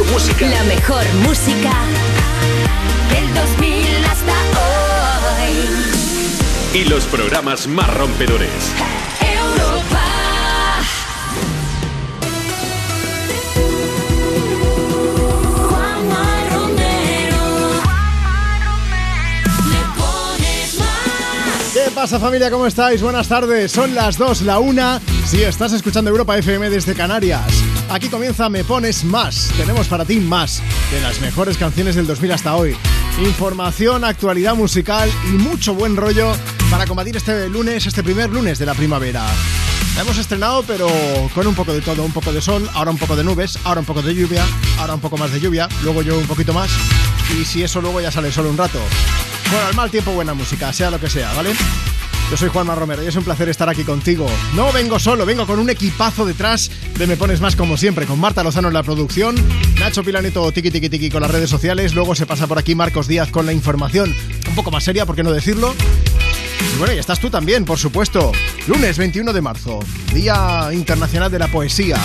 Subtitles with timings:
[0.00, 0.46] mejor música.
[0.48, 1.72] La mejor música
[3.10, 4.32] del 2000 hasta
[5.42, 6.80] hoy.
[6.80, 8.50] Y los programas más rompedores.
[9.20, 10.04] Europa.
[15.68, 17.42] Juanma Romero.
[19.68, 21.72] Le pones más.
[21.74, 22.50] ¿Qué pasa familia?
[22.50, 23.02] ¿Cómo estáis?
[23.02, 23.72] Buenas tardes.
[23.72, 25.00] Son las 2, la 1.
[25.26, 27.69] Si estás escuchando Europa FM desde Canarias.
[27.90, 29.50] Aquí comienza Me Pones Más.
[29.56, 30.62] Tenemos para ti más
[30.92, 32.76] de las mejores canciones del 2000 hasta hoy.
[33.20, 36.32] Información, actualidad musical y mucho buen rollo
[36.70, 39.26] para combatir este lunes, este primer lunes de la primavera.
[40.00, 40.88] Hemos estrenado, pero
[41.34, 43.80] con un poco de todo, un poco de sol, ahora un poco de nubes, ahora
[43.80, 44.46] un poco de lluvia,
[44.78, 46.70] ahora un poco más de lluvia, luego yo un poquito más.
[47.36, 48.78] Y si eso luego ya sale solo un rato.
[49.50, 51.50] Bueno, al mal tiempo buena música, sea lo que sea, ¿vale?
[52.30, 54.26] Yo soy Juanma Romero y es un placer estar aquí contigo.
[54.54, 58.20] No vengo solo, vengo con un equipazo detrás de Me Pones Más como siempre, con
[58.20, 59.34] Marta Lozano en la producción,
[59.80, 63.08] Nacho Pilanito tiki tiki tiki con las redes sociales, luego se pasa por aquí Marcos
[63.08, 64.14] Díaz con la información
[64.48, 65.74] un poco más seria, ¿por qué no decirlo?
[66.74, 68.32] Y bueno, y estás tú también, por supuesto.
[68.66, 69.80] Lunes 21 de marzo,
[70.12, 71.96] Día Internacional de la Poesía.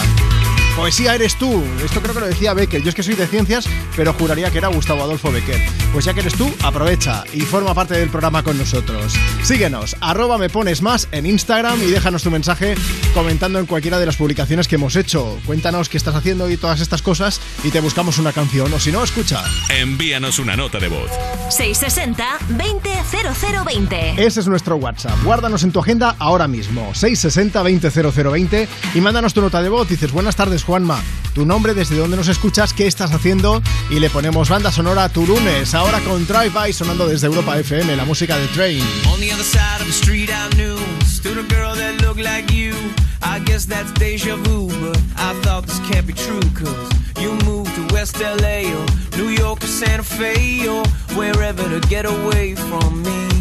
[0.76, 1.64] Poesía eres tú.
[1.84, 2.84] Esto creo que lo decía Becker.
[2.84, 5.58] Yo es que soy de ciencias, pero juraría que era Gustavo Adolfo Becker.
[5.94, 9.14] Pues ya que eres tú, aprovecha y forma parte del programa con nosotros.
[9.42, 12.76] Síguenos, arroba me pones más en Instagram y déjanos tu mensaje
[13.14, 15.40] comentando en cualquiera de las publicaciones que hemos hecho.
[15.46, 18.74] Cuéntanos qué estás haciendo y todas estas cosas y te buscamos una canción.
[18.74, 19.46] O si no, escucha.
[19.70, 21.10] Envíanos una nota de voz.
[21.52, 24.20] 660-200020.
[24.20, 25.24] Ese es nuestro WhatsApp.
[25.24, 26.92] Guárdanos en tu agenda ahora mismo.
[26.94, 29.88] 660-200020 y mándanos tu nota de voz.
[29.88, 31.02] Dices, buenas tardes, Juanma.
[31.34, 35.10] Tu nombre, desde dónde nos escuchas, qué estás haciendo y le ponemos banda sonora a
[35.10, 35.74] tu lunes.
[35.74, 38.82] Ahora con Drive By sonando desde Europa FM, la música de Train.
[39.12, 42.54] On the other side of the street I knew Stood a girl that looked like
[42.54, 42.74] you
[43.22, 47.76] I guess that's deja vu But I thought this can't be true Cause you moved
[47.76, 48.86] to West LA Or
[49.18, 50.86] New York or Santa Fe Or
[51.18, 53.35] wherever to get away from me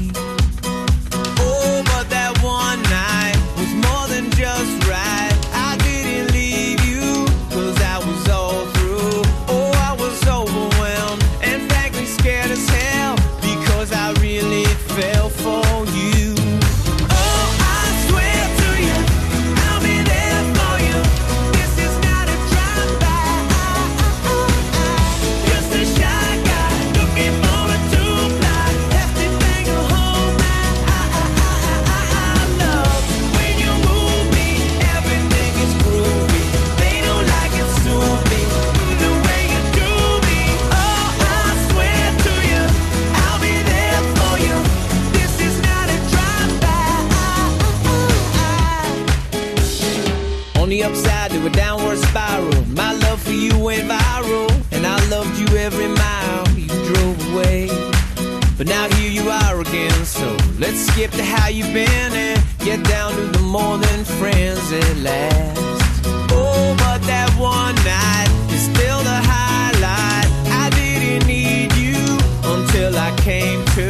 [60.59, 64.97] let's skip to how you've been And get down to the more than friends at
[64.99, 66.07] last.
[66.31, 70.29] Oh, but that one night is still the highlight.
[70.63, 71.99] I didn't need you
[72.45, 73.89] until I came to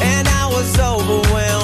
[0.00, 1.63] And I was overwhelmed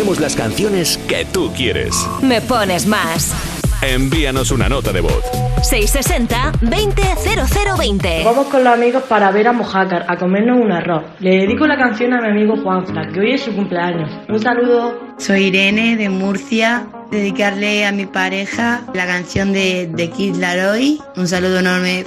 [0.00, 1.94] ponemos las canciones que tú quieres.
[2.22, 3.34] Me pones más.
[3.82, 5.22] Envíanos una nota de voz.
[5.58, 8.24] 660-200020.
[8.24, 11.02] Vamos con los amigos para ver a Mojácar, a comernos un arroz.
[11.18, 14.10] Le dedico la canción a mi amigo Juanfra, que hoy es su cumpleaños.
[14.30, 14.98] Un saludo.
[15.18, 16.86] Soy Irene de Murcia.
[17.10, 20.98] Dedicarle a mi pareja la canción de, de Kid Laroi.
[21.16, 22.06] Un saludo enorme.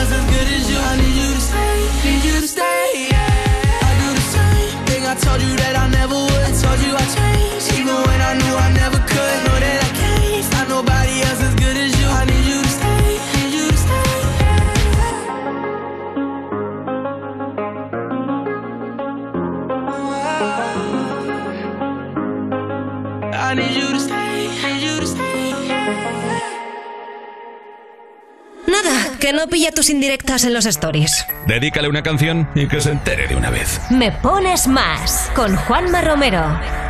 [0.00, 0.29] doesn't
[29.20, 31.26] Que no pilla tus indirectas en los stories.
[31.46, 33.78] Dedícale una canción y que se entere de una vez.
[33.90, 36.89] Me pones más con Juanma Romero.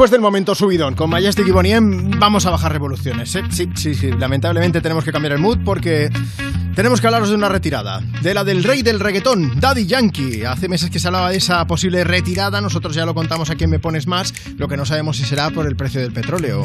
[0.00, 3.34] Después del momento subidón con Majestic y Boniem, vamos a bajar revoluciones.
[3.34, 3.42] ¿eh?
[3.50, 4.10] Sí, sí, sí.
[4.10, 6.08] Lamentablemente tenemos que cambiar el mood porque
[6.74, 8.00] tenemos que hablaros de una retirada.
[8.22, 10.44] De la del rey del reggaetón, Daddy Yankee.
[10.44, 12.62] Hace meses que se hablaba de esa posible retirada.
[12.62, 14.32] Nosotros ya lo contamos a quien me pones más.
[14.56, 16.62] Lo que no sabemos si será por el precio del petróleo.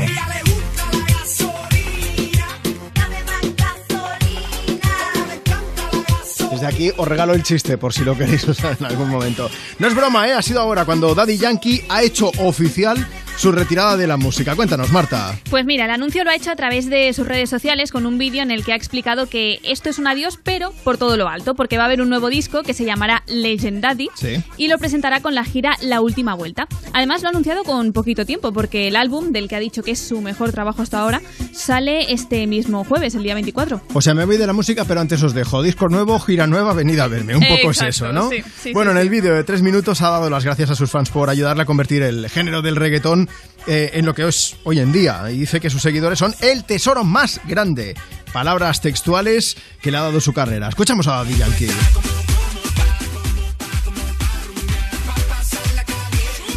[6.51, 9.49] Desde aquí os regalo el chiste por si lo queréis usar en algún momento.
[9.77, 10.31] No es broma, ¿eh?
[10.31, 13.05] Ha sido ahora cuando Daddy Yankee ha hecho oficial
[13.37, 14.55] su retirada de la música.
[14.55, 15.37] Cuéntanos, Marta.
[15.49, 18.17] Pues mira, el anuncio lo ha hecho a través de sus redes sociales con un
[18.17, 21.27] vídeo en el que ha explicado que esto es un adiós, pero por todo lo
[21.27, 24.09] alto, porque va a haber un nuevo disco que se llamará Legend Daddy
[24.57, 26.67] y lo presentará con la gira La Última Vuelta.
[26.93, 29.91] Además, lo ha anunciado con poquito tiempo, porque el álbum, del que ha dicho que
[29.91, 31.21] es su mejor trabajo hasta ahora,
[31.65, 33.81] sale este mismo jueves, el día 24.
[33.93, 35.63] O sea, me voy de la música, pero antes os dejo.
[35.63, 37.35] Disco nuevo, gira nueva, venid a verme.
[37.35, 38.29] Un poco es eso, ¿no?
[38.73, 41.29] bueno, en el vídeo de tres minutos ha dado las gracias a sus fans por
[41.29, 43.29] ayudarle a convertir el género del reggaetón
[43.65, 45.23] eh, en lo que es hoy en día.
[45.31, 47.95] Y dice que sus seguidores son el tesoro más grande.
[48.31, 50.69] Palabras textuales que le ha dado su carrera.
[50.69, 52.14] Escuchamos a Daddy Yankee.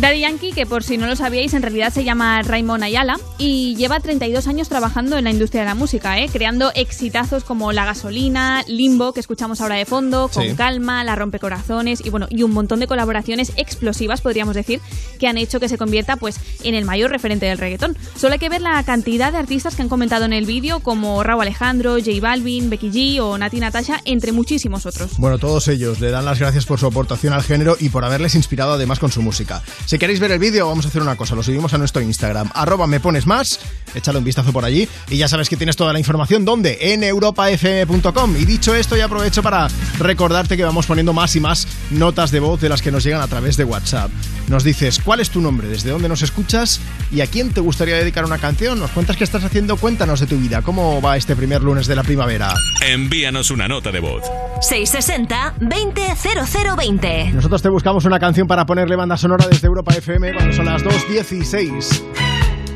[0.01, 3.75] Daddy Yankee, que por si no lo sabíais, en realidad se llama Raymond Ayala y
[3.75, 6.29] lleva 32 años trabajando en la industria de la música, ¿eh?
[6.33, 12.01] creando exitazos como La Gasolina, Limbo, que escuchamos ahora de fondo, Con Calma, La Rompecorazones
[12.05, 14.81] y bueno, y un montón de colaboraciones explosivas, podríamos decir,
[15.19, 17.97] que han hecho que se convierta pues en el mayor referente del reggaetón.
[18.17, 21.25] Solo hay que ver la cantidad de artistas que han comentado en el vídeo, como
[21.25, 25.19] Raúl Alejandro, J Balvin, Becky G o Nati Natasha, entre muchísimos otros.
[25.19, 28.37] Bueno, todos ellos le dan las gracias por su aportación al género y por haberles
[28.37, 29.61] inspirado además con su música.
[29.89, 32.51] Si queréis ver el vídeo, vamos a hacer una cosa, lo subimos a nuestro Instagram,
[32.53, 33.59] arroba me pones más,
[33.95, 36.93] échale un vistazo por allí y ya sabes que tienes toda la información, ¿dónde?
[36.93, 38.37] En europafm.com.
[38.37, 39.67] Y dicho esto, ya aprovecho para
[39.99, 43.23] recordarte que vamos poniendo más y más notas de voz de las que nos llegan
[43.23, 44.11] a través de WhatsApp.
[44.49, 47.97] Nos dices cuál es tu nombre, desde dónde nos escuchas y a quién te gustaría
[47.97, 48.79] dedicar una canción.
[48.79, 51.97] Nos cuentas qué estás haciendo, cuéntanos de tu vida, cómo va este primer lunes de
[51.97, 52.53] la primavera.
[52.87, 54.25] Envíanos una nota de voz.
[54.71, 57.33] 660-200020.
[57.33, 60.83] Nosotros te buscamos una canción para ponerle banda sonora desde Europa FM cuando son las
[60.83, 62.03] 2.16.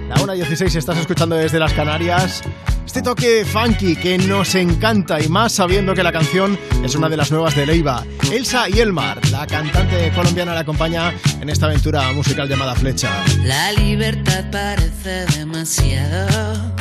[0.09, 2.43] La 1.16 estás escuchando desde las Canarias.
[2.87, 7.17] Este toque funky que nos encanta y más sabiendo que la canción es una de
[7.17, 8.05] las nuevas de Leiva.
[8.31, 13.25] Elsa y Elmar, la cantante colombiana, la acompaña en esta aventura musical llamada Flecha.
[13.43, 16.73] La libertad parece demasiado.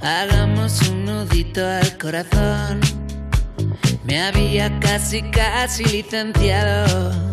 [0.00, 2.80] Hagamos un nudito al corazón.
[4.04, 7.32] Me había casi, casi licenciado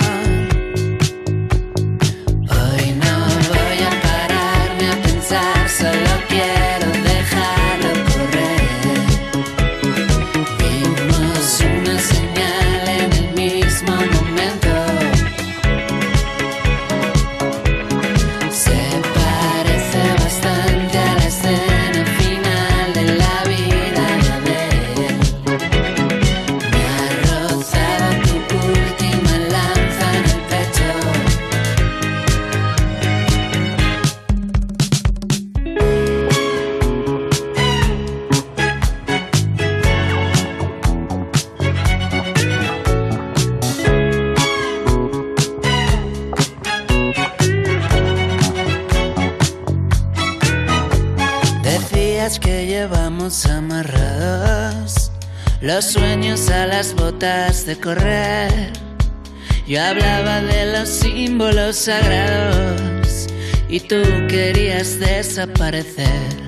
[65.31, 66.40] Desaparecer.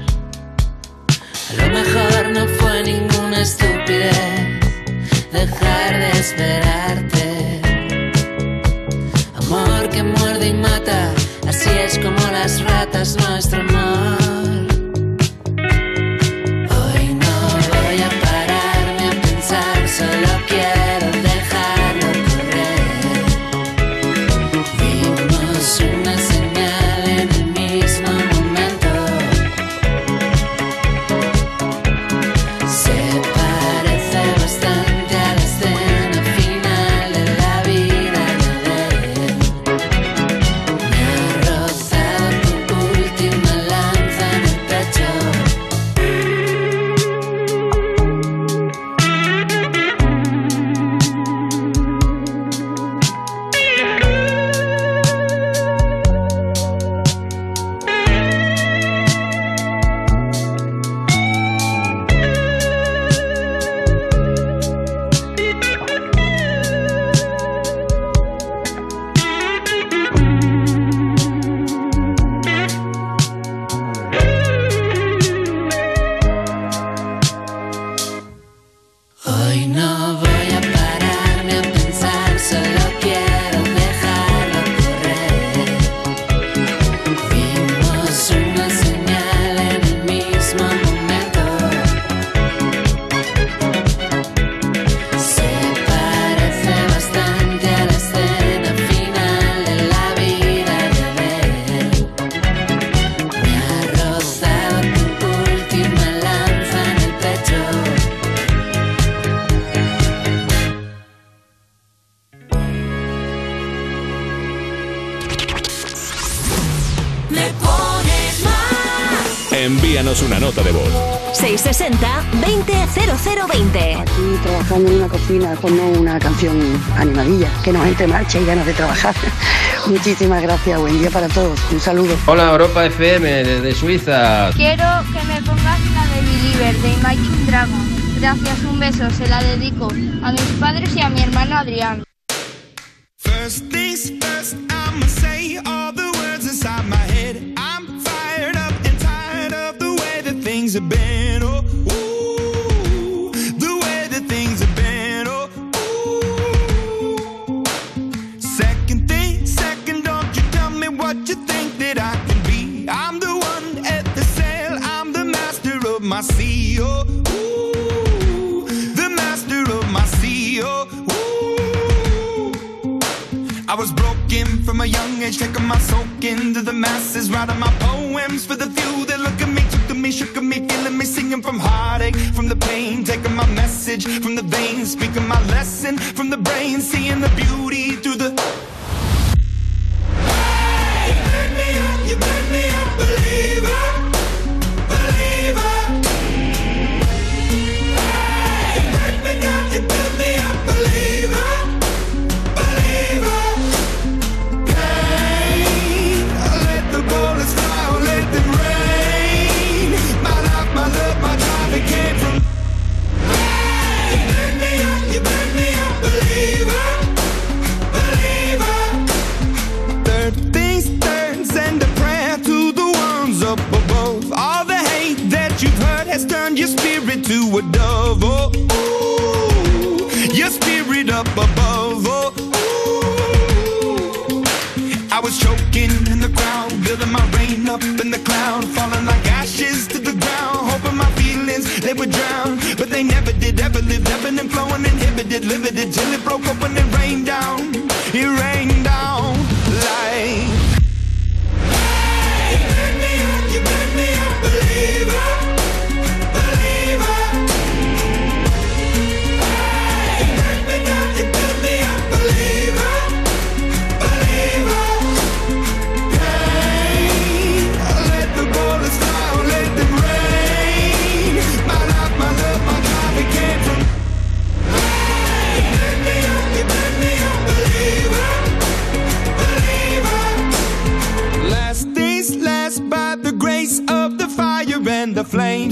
[127.64, 129.16] Que nos entre marcha y ganas de trabajar.
[129.88, 131.60] Muchísimas gracias, buen día para todos.
[131.72, 132.16] Un saludo.
[132.26, 134.52] Hola Europa FM desde Suiza.
[134.56, 138.04] Quiero que me pongas la de Believer de Imagine Dragon.
[138.20, 139.88] Gracias, un beso, se la dedico
[140.22, 142.04] a mis padres y a mi hermano Adrián.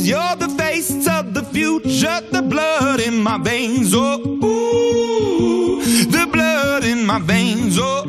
[0.04, 3.94] You're the face of the future, the blood in my veins.
[3.94, 7.78] Oh, ooh, the blood in my veins.
[7.80, 8.04] Oh,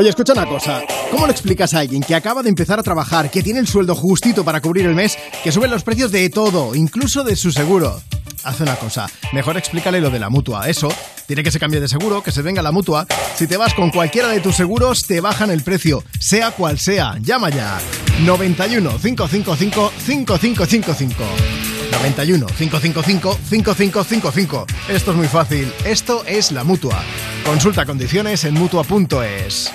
[0.00, 0.82] Oye, escucha una cosa.
[1.10, 3.94] ¿Cómo le explicas a alguien que acaba de empezar a trabajar, que tiene el sueldo
[3.94, 8.00] justito para cubrir el mes, que suben los precios de todo, incluso de su seguro?
[8.42, 10.70] Haz una cosa, mejor explícale lo de la mutua.
[10.70, 10.88] Eso,
[11.26, 13.06] tiene que se cambie de seguro, que se venga la mutua.
[13.34, 17.18] Si te vas con cualquiera de tus seguros, te bajan el precio, sea cual sea.
[17.20, 17.78] Llama ya.
[18.24, 21.24] 91 555 5555.
[21.92, 24.66] 91 555 5555.
[24.88, 25.70] Esto es muy fácil.
[25.84, 27.02] Esto es la mutua.
[27.44, 29.70] Consulta condiciones en mutua.es.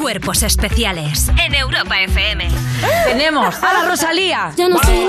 [0.00, 2.48] Cuerpos especiales en Europa FM.
[3.04, 4.50] Tenemos a la Rosalía.
[4.56, 5.06] Ya no soy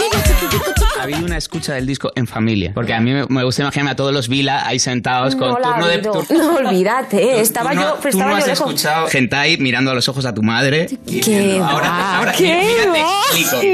[0.99, 2.71] Ha habido una escucha del disco en familia.
[2.75, 5.55] Porque a mí me, me gusta imaginarme a todos los Vila ahí sentados con No
[5.55, 6.01] turno de.
[6.03, 7.39] tur- No, olvídate.
[7.39, 10.25] Estaba tú no, yo, tú estaba no yo has escuchado hentai mirando a los ojos
[10.25, 10.87] a tu madre.
[11.07, 12.17] ¿Qué ahora, va?
[12.17, 12.93] ahora ¿Qué.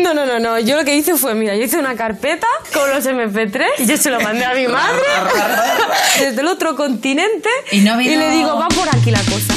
[0.04, 0.60] No, no, no, no.
[0.60, 3.98] Yo lo que hice fue, mira, yo hice una carpeta con los MP3 y yo
[3.98, 5.02] se lo mandé a mi madre
[6.20, 9.56] desde el otro continente y, no vino- le digo, va por aquí la cosa.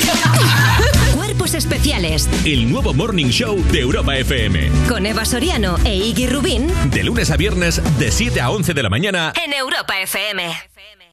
[1.50, 4.70] Cuerpos especiales El nuevo Morning Show de Europa FM.
[4.88, 8.82] con Eva Soriano e Iggy Rubín De lunes a viernes, de 7 a 11 de
[8.82, 9.32] la mañana.
[9.44, 10.44] en Europa FM.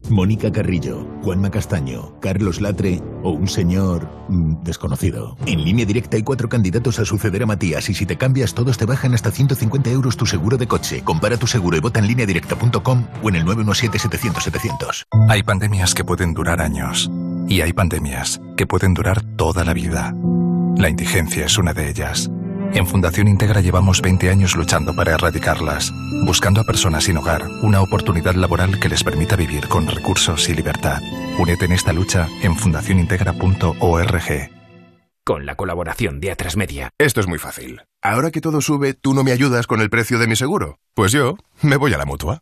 [0.09, 5.37] Mónica Carrillo, Juanma Castaño, Carlos Latre o un señor mm, desconocido.
[5.47, 8.77] En línea directa hay cuatro candidatos a suceder a Matías y si te cambias todos
[8.77, 11.01] te bajan hasta 150 euros tu seguro de coche.
[11.03, 15.07] Compara tu seguro y vota en lineadirecta.com o en el 917-700-700.
[15.29, 17.09] Hay pandemias que pueden durar años
[17.47, 20.13] y hay pandemias que pueden durar toda la vida.
[20.77, 22.29] La indigencia es una de ellas.
[22.73, 25.91] En Fundación Integra llevamos 20 años luchando para erradicarlas,
[26.25, 30.53] buscando a personas sin hogar una oportunidad laboral que les permita vivir con recursos y
[30.53, 31.01] libertad.
[31.39, 34.51] Únete en esta lucha en fundacionintegra.org.
[35.23, 36.89] Con la colaboración de Atrasmedia.
[36.97, 37.81] Esto es muy fácil.
[38.01, 40.79] Ahora que todo sube, ¿tú no me ayudas con el precio de mi seguro?
[40.93, 42.39] Pues yo me voy a la mutua.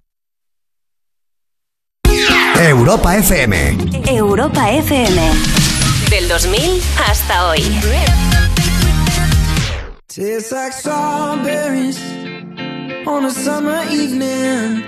[2.61, 3.53] Europa FM.
[4.11, 5.19] Europa FM.
[6.09, 7.61] Del 2000 hasta hoy.
[10.07, 11.99] Tastes like strawberries
[13.07, 14.83] on a summer evening,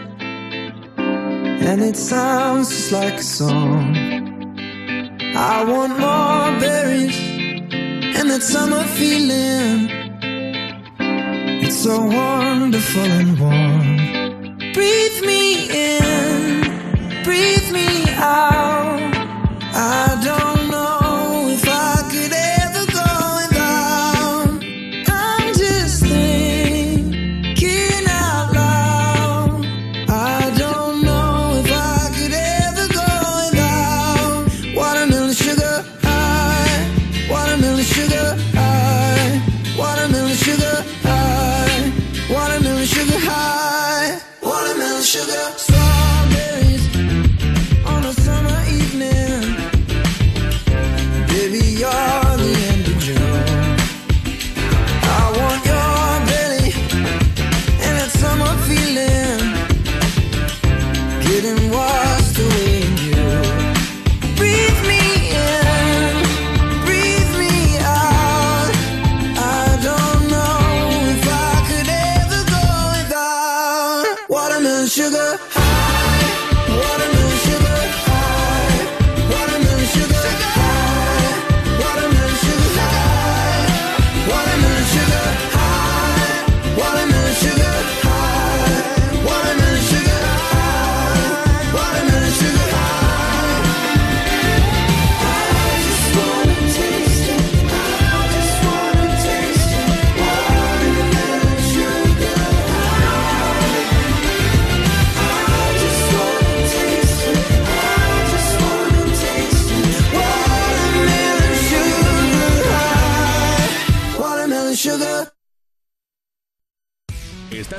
[0.97, 3.95] and it sounds just like a song.
[5.35, 7.17] I want more berries
[8.17, 9.89] and that summer feeling.
[11.61, 13.97] It's so wonderful and warm.
[14.73, 16.54] Breathe me in,
[17.25, 18.64] breathe me out.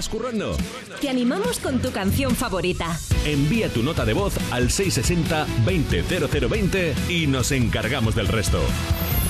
[0.06, 0.56] ¿Estás currando?
[1.00, 2.96] Te animamos con tu canción favorita.
[3.24, 8.62] Envía tu nota de voz al 660-200020 y nos encargamos del resto.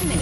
[0.07, 0.17] Me,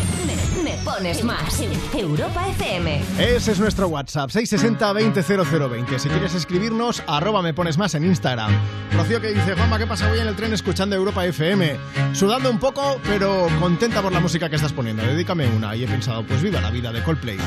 [0.62, 1.60] me pones más.
[1.92, 3.02] Europa FM.
[3.18, 5.98] Ese es nuestro WhatsApp, 660-200020.
[5.98, 8.52] Si quieres escribirnos, arroba me pones más en Instagram.
[8.96, 10.08] Rocío que dice, Juanma, ¿qué pasa?
[10.08, 11.78] Voy en el tren escuchando Europa FM.
[12.12, 15.02] Sudando un poco, pero contenta por la música que estás poniendo.
[15.02, 15.74] Dedícame una.
[15.74, 17.38] Y he pensado, pues viva la vida de Coldplay.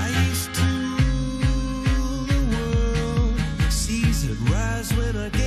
[4.94, 5.47] When I gave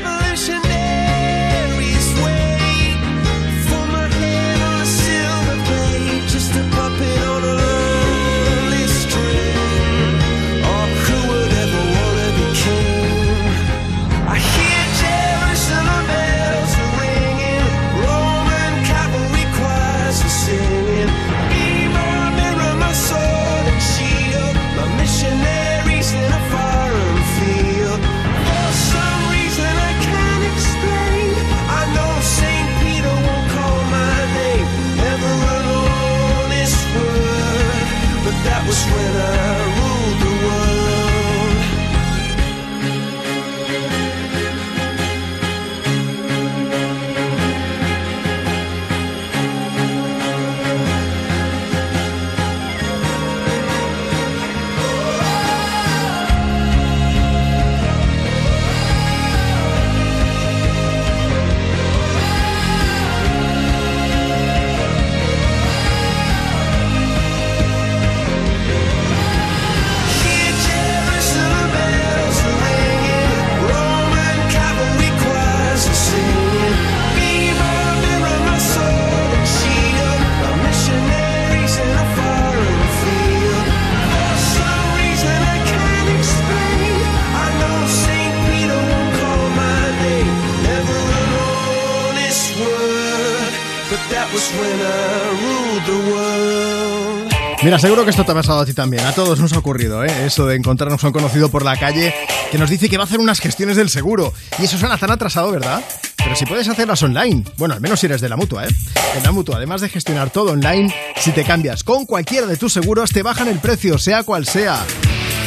[97.63, 99.05] Mira, seguro que esto te ha pasado a ti también.
[99.05, 100.25] A todos nos ha ocurrido, ¿eh?
[100.25, 102.11] Eso de encontrarnos a un conocido por la calle
[102.51, 104.33] que nos dice que va a hacer unas gestiones del seguro.
[104.57, 105.83] Y eso suena tan atrasado, ¿verdad?
[106.17, 107.43] Pero si puedes hacerlas online.
[107.57, 108.69] Bueno, al menos si eres de la mutua, ¿eh?
[109.15, 112.73] En la mutua, además de gestionar todo online, si te cambias con cualquiera de tus
[112.73, 114.83] seguros, te bajan el precio, sea cual sea.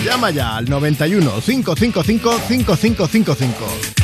[0.05, 4.04] Llama ya al 91 555 5555.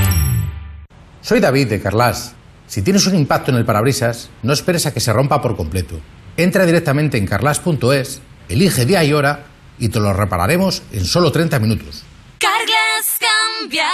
[1.21, 2.33] Soy David de Carlas.
[2.65, 5.99] Si tienes un impacto en el parabrisas, no esperes a que se rompa por completo.
[6.35, 9.45] Entra directamente en carlas.es, elige día y hora
[9.77, 12.03] y te lo repararemos en solo 30 minutos.
[12.39, 13.87] Carglass cambia,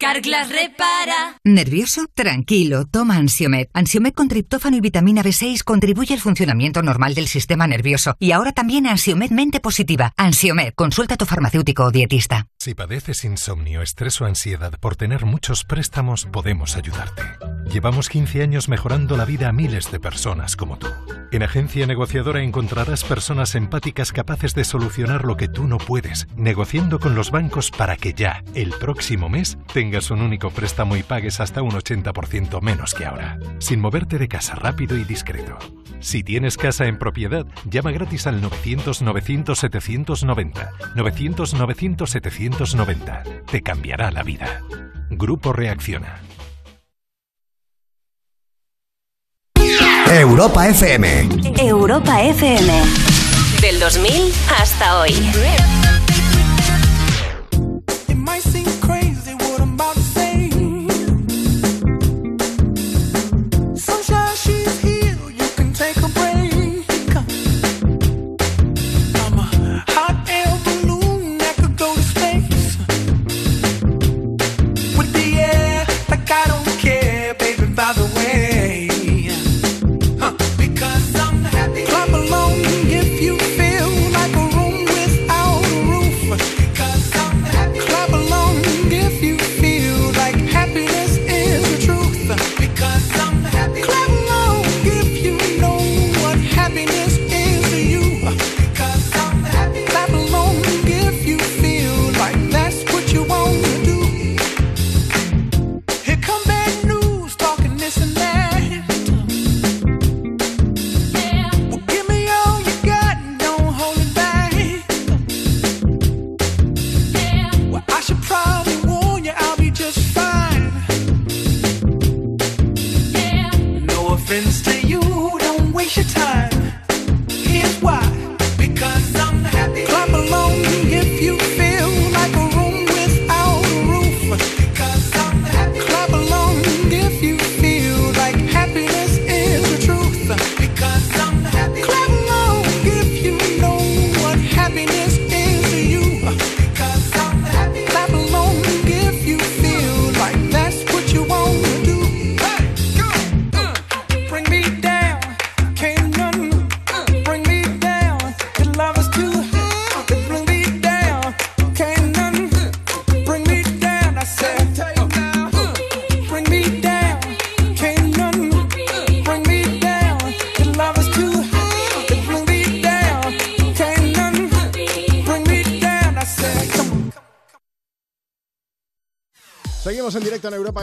[0.00, 1.40] Carglass repara.
[1.42, 2.06] ¿Nervioso?
[2.14, 3.66] Tranquilo, toma Ansiomed.
[3.74, 8.14] Ansiomed con triptófano y vitamina B6 contribuye al funcionamiento normal del sistema nervioso.
[8.20, 10.12] Y ahora también Ansiomed mente positiva.
[10.16, 12.46] Ansiomed, consulta a tu farmacéutico o dietista.
[12.60, 17.22] Si padeces insomnio, estrés o ansiedad por tener muchos préstamos, podemos ayudarte.
[17.68, 20.86] Llevamos 15 años mejorando la vida a miles de personas como tú.
[21.30, 26.98] En Agencia Negociadora encontrarás personas empáticas capaces de solucionar lo que tú no puedes, negociando
[26.98, 29.58] con los bancos para que ya, el próximo mes,
[29.88, 34.28] tengas un único préstamo y pagues hasta un 80% menos que ahora, sin moverte de
[34.28, 35.56] casa rápido y discreto.
[36.00, 40.68] Si tienes casa en propiedad, llama gratis al 900-900-790.
[40.94, 43.46] 900-900-790.
[43.46, 44.60] Te cambiará la vida.
[45.08, 46.20] Grupo Reacciona.
[50.10, 51.30] Europa FM.
[51.62, 52.82] Europa FM.
[53.62, 55.14] Del 2000 hasta hoy.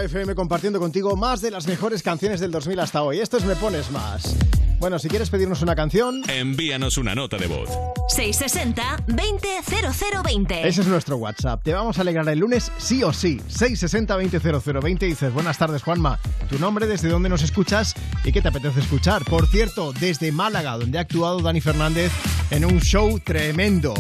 [0.05, 3.19] FM compartiendo contigo más de las mejores canciones del 2000 hasta hoy.
[3.19, 4.35] Esto es Me Pones Más.
[4.79, 7.69] Bueno, si quieres pedirnos una canción, Envíanos una nota de voz.
[8.15, 10.65] 660-200020.
[10.65, 11.63] ese es nuestro WhatsApp.
[11.63, 13.39] Te vamos a alegrar el lunes sí o sí.
[13.49, 18.49] 660-200020 y dices, buenas tardes Juanma, tu nombre, desde dónde nos escuchas y qué te
[18.49, 19.23] apetece escuchar.
[19.25, 22.11] Por cierto, desde Málaga, donde ha actuado Dani Fernández
[22.51, 23.93] en un show tremendo.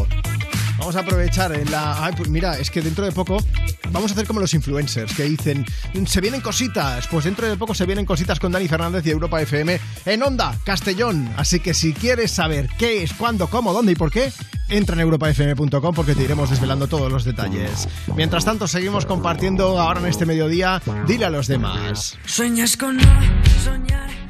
[0.77, 2.05] Vamos a aprovechar en la...
[2.05, 3.37] Ay, pues mira, es que dentro de poco
[3.91, 5.65] vamos a hacer como los influencers que dicen,
[6.05, 7.07] se vienen cositas.
[7.07, 10.55] Pues dentro de poco se vienen cositas con Dani Fernández y Europa FM en Onda,
[10.63, 11.33] Castellón.
[11.37, 14.31] Así que si quieres saber qué es, cuándo, cómo, dónde y por qué,
[14.69, 17.87] entra en europafm.com porque te iremos desvelando todos los detalles.
[18.15, 22.17] Mientras tanto, seguimos compartiendo ahora en este mediodía, dile a los demás.
[22.25, 23.03] Sueñas con no
[23.63, 24.24] soñar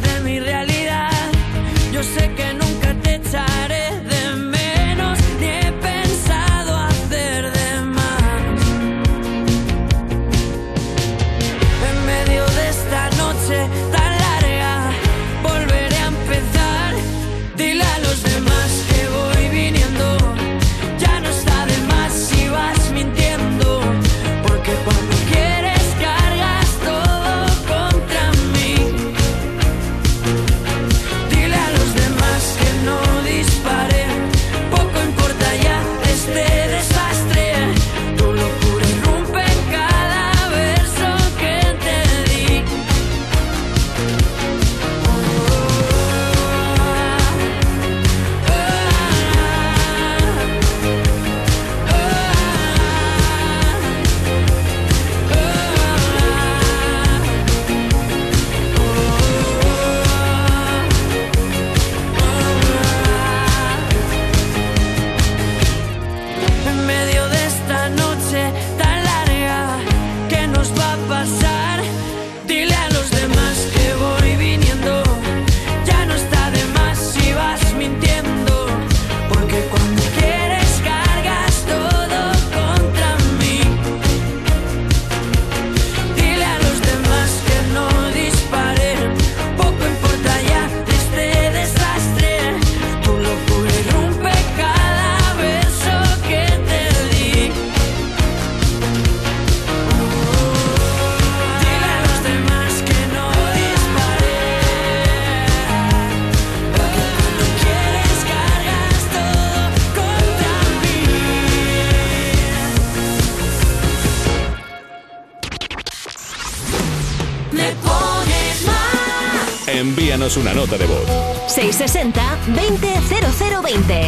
[0.00, 0.73] de mi realidad.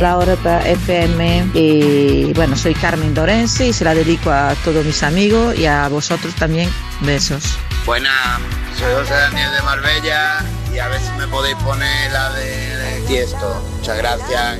[0.01, 5.03] La Europa FM y bueno, soy Carmen Dorense y se la dedico a todos mis
[5.03, 6.71] amigos y a vosotros también.
[7.01, 7.57] Besos.
[7.87, 8.39] Buena,
[8.79, 10.45] soy José Daniel de Marbella
[10.75, 13.63] y a ver si me podéis poner la de, de Tiesto.
[13.79, 14.59] Muchas gracias.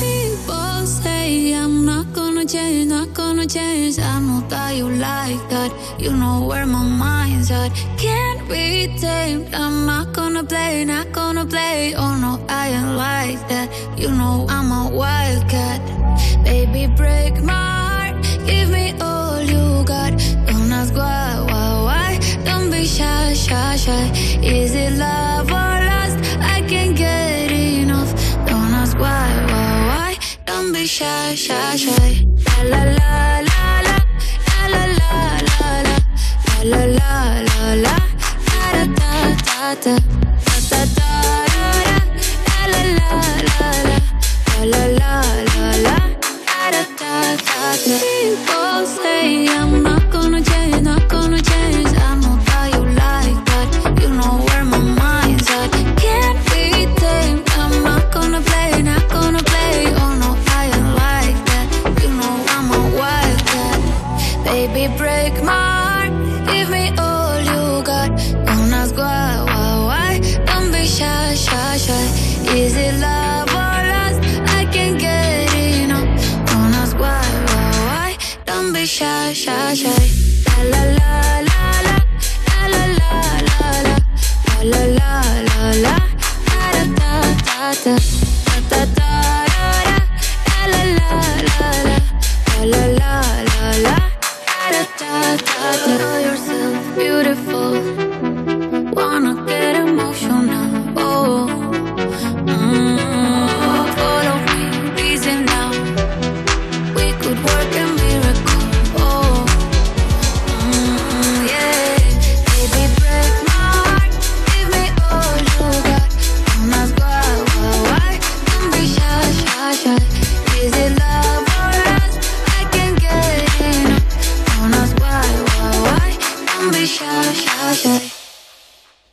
[0.00, 3.98] People say I'm not gonna change, not gonna change.
[3.98, 5.70] I know that you like that.
[5.98, 7.70] You know where my mind's at.
[7.96, 9.54] Can't be tamed.
[9.54, 11.94] I'm not gonna play, not gonna play.
[11.96, 13.68] Oh no, Ain't like that.
[13.98, 15.80] You know I'm a wildcat.
[16.44, 18.14] Baby, break my heart.
[18.46, 20.12] Give me all you got.
[20.46, 22.10] Don't ask why, why, why.
[22.44, 24.04] Don't be shy, shy, shy.
[24.42, 26.18] Is it love or lust?
[26.40, 28.12] I can't get enough.
[28.46, 30.18] Don't ask why, why, why.
[30.46, 32.31] Don't be shy, shy, shy.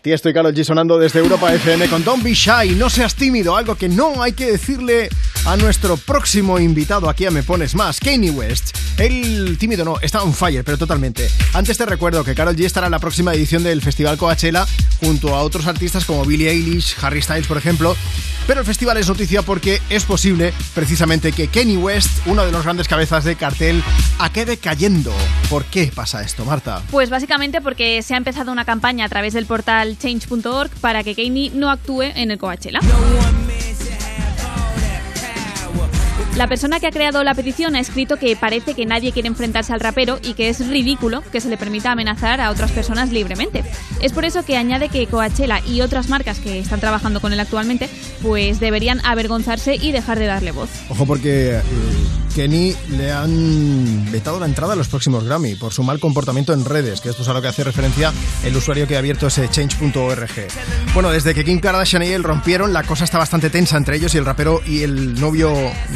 [0.09, 3.55] Tiesto y Karol G sonando desde Europa FM con Don't Be Shy, no seas tímido,
[3.55, 5.07] algo que no hay que decirle
[5.45, 8.75] a nuestro próximo invitado aquí a Me Pones Más, Kanye West.
[8.97, 11.29] El tímido no, está on fire, pero totalmente.
[11.53, 14.65] Antes te recuerdo que Karol G estará en la próxima edición del Festival Coachella
[14.99, 17.95] junto a otros artistas como Billie Eilish, Harry Styles, por ejemplo.
[18.47, 22.63] Pero el festival es noticia porque es posible precisamente que Kanye West, uno de los
[22.63, 23.83] grandes cabezas de cartel,
[24.17, 25.13] acabe cayendo.
[25.49, 26.83] ¿Por qué pasa esto, Marta?
[26.91, 31.15] Pues básicamente porque se ha empezado una campaña a través del portal change.org para que
[31.15, 32.79] Kanye no actúe en el Coachella.
[36.35, 39.73] La persona que ha creado la petición ha escrito que parece que nadie quiere enfrentarse
[39.73, 43.63] al rapero y que es ridículo que se le permita amenazar a otras personas libremente.
[44.01, 47.39] Es por eso que añade que Coachella y otras marcas que están trabajando con él
[47.39, 47.89] actualmente
[48.21, 50.69] pues deberían avergonzarse y dejar de darle voz.
[50.89, 51.61] Ojo porque eh,
[52.35, 56.63] Kenny le han vetado la entrada a los próximos Grammy por su mal comportamiento en
[56.63, 59.49] redes, que esto es a lo que hace referencia el usuario que ha abierto ese
[59.49, 60.29] change.org.
[60.93, 64.15] Bueno, desde que Kim Kardashian y él rompieron, la cosa está bastante tensa entre ellos
[64.15, 65.53] y el rapero y el novio,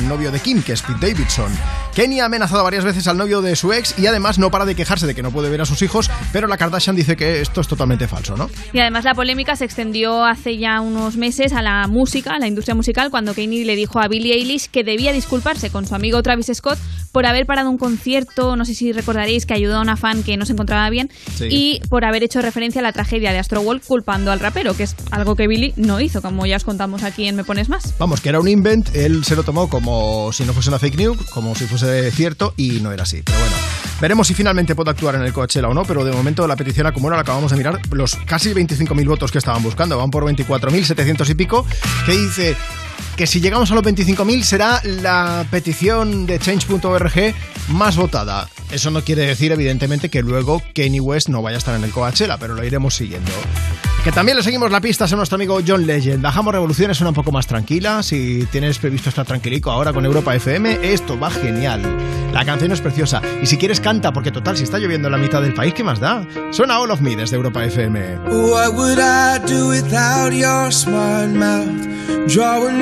[0.08, 1.52] novio de Kim, que es Pete Davidson.
[1.94, 4.76] Kenny ha amenazado varias veces al novio de su ex y además no para de
[4.76, 7.62] quejarse de que no puede ver a sus hijos, pero la Kardashian dice que esto
[7.62, 8.50] es totalmente falso.
[8.74, 12.48] Y además la polémica se extendió hace ya unos meses a la música, a la
[12.48, 16.22] industria musical, cuando Kanye le dijo a Billie Eilish que debía disculparse con su amigo
[16.22, 16.80] Travis Scott
[17.14, 20.36] por haber parado un concierto, no sé si recordaréis que ayudó a una fan que
[20.36, 21.46] no se encontraba bien, Sí.
[21.50, 24.96] y por haber hecho referencia a la tragedia de Astroworld culpando al rapero, que es
[25.12, 27.94] algo que Billie no hizo, como ya os contamos aquí en Me Pones Más.
[28.00, 30.98] Vamos, que era un invent, él se lo tomó como si no fuese una fake
[30.98, 33.22] news, como si fuese cierto y no era así.
[33.24, 33.56] Pero bueno,
[34.02, 36.88] veremos si finalmente puede actuar en el Coachella o no, pero de momento la petición
[36.88, 41.30] acumula, la acabamos de mirar, los casi 25.000 votos que estaban buscando, van por 24.700
[41.30, 41.66] y pico,
[42.08, 42.56] que dice
[43.16, 47.36] que si llegamos a los 25.000 será la petición de change.org
[47.70, 48.48] más votada.
[48.72, 51.92] Eso no quiere decir, evidentemente, que luego Kanye West no vaya a estar en el
[51.92, 53.32] Coachella, pero lo iremos siguiendo.
[54.04, 56.22] Que también le seguimos la pista a nuestro amigo John Legend.
[56.22, 58.04] Bajamos revoluciones una un poco más tranquila.
[58.04, 61.82] Si tienes previsto estar tranquilico ahora con Europa FM, esto va genial.
[62.34, 63.22] La canción es preciosa.
[63.42, 65.86] Y si quieres, canta, porque total, si está lloviendo en la mitad del país, ¿qué
[65.86, 66.28] más da?
[66.52, 68.18] Suena All of Me desde Europa FM.
[68.30, 70.70] What would I do without your
[71.30, 71.94] mouth?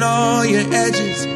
[0.00, 1.26] and all your edges,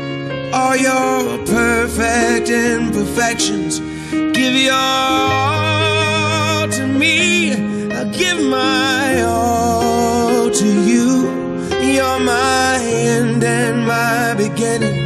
[0.54, 3.78] all your perfect imperfections.
[4.10, 5.86] Give your all
[6.68, 7.52] to me,
[7.92, 11.28] I'll give my all to you.
[11.92, 14.96] You're my end and my beginning.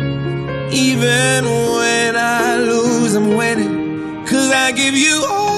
[0.70, 4.24] Even when I lose, I'm winning.
[4.24, 5.57] Cause I give you all.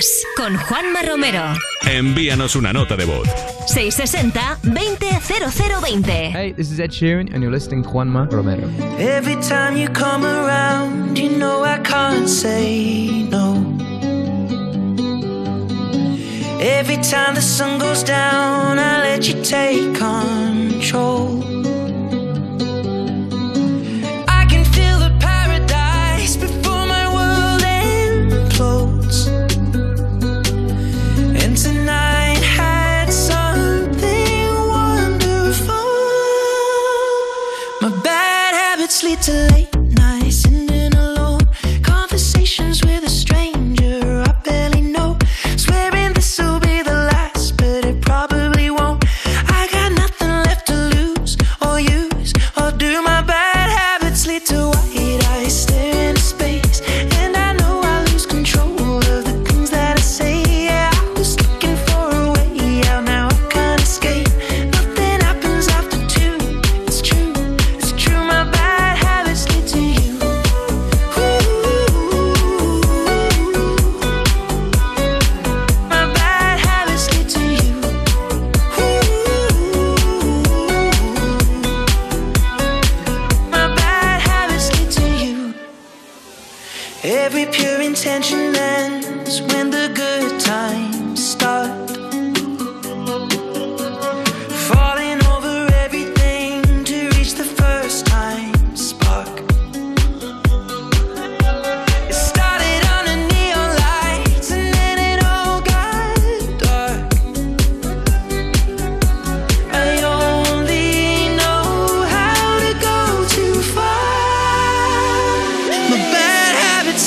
[0.00, 1.42] Días con Juanma Romero.
[1.82, 3.28] Envíanos una nota de voz.
[3.66, 6.32] 660-200020.
[6.32, 8.66] Hey, this is Ed Sheeran and you're listening Juanma Romero.
[8.98, 13.56] Every time you come around, you know I can't say no.
[16.60, 21.49] Every time the sun goes down, I let you take control.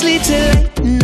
[0.04, 1.03] sleep till late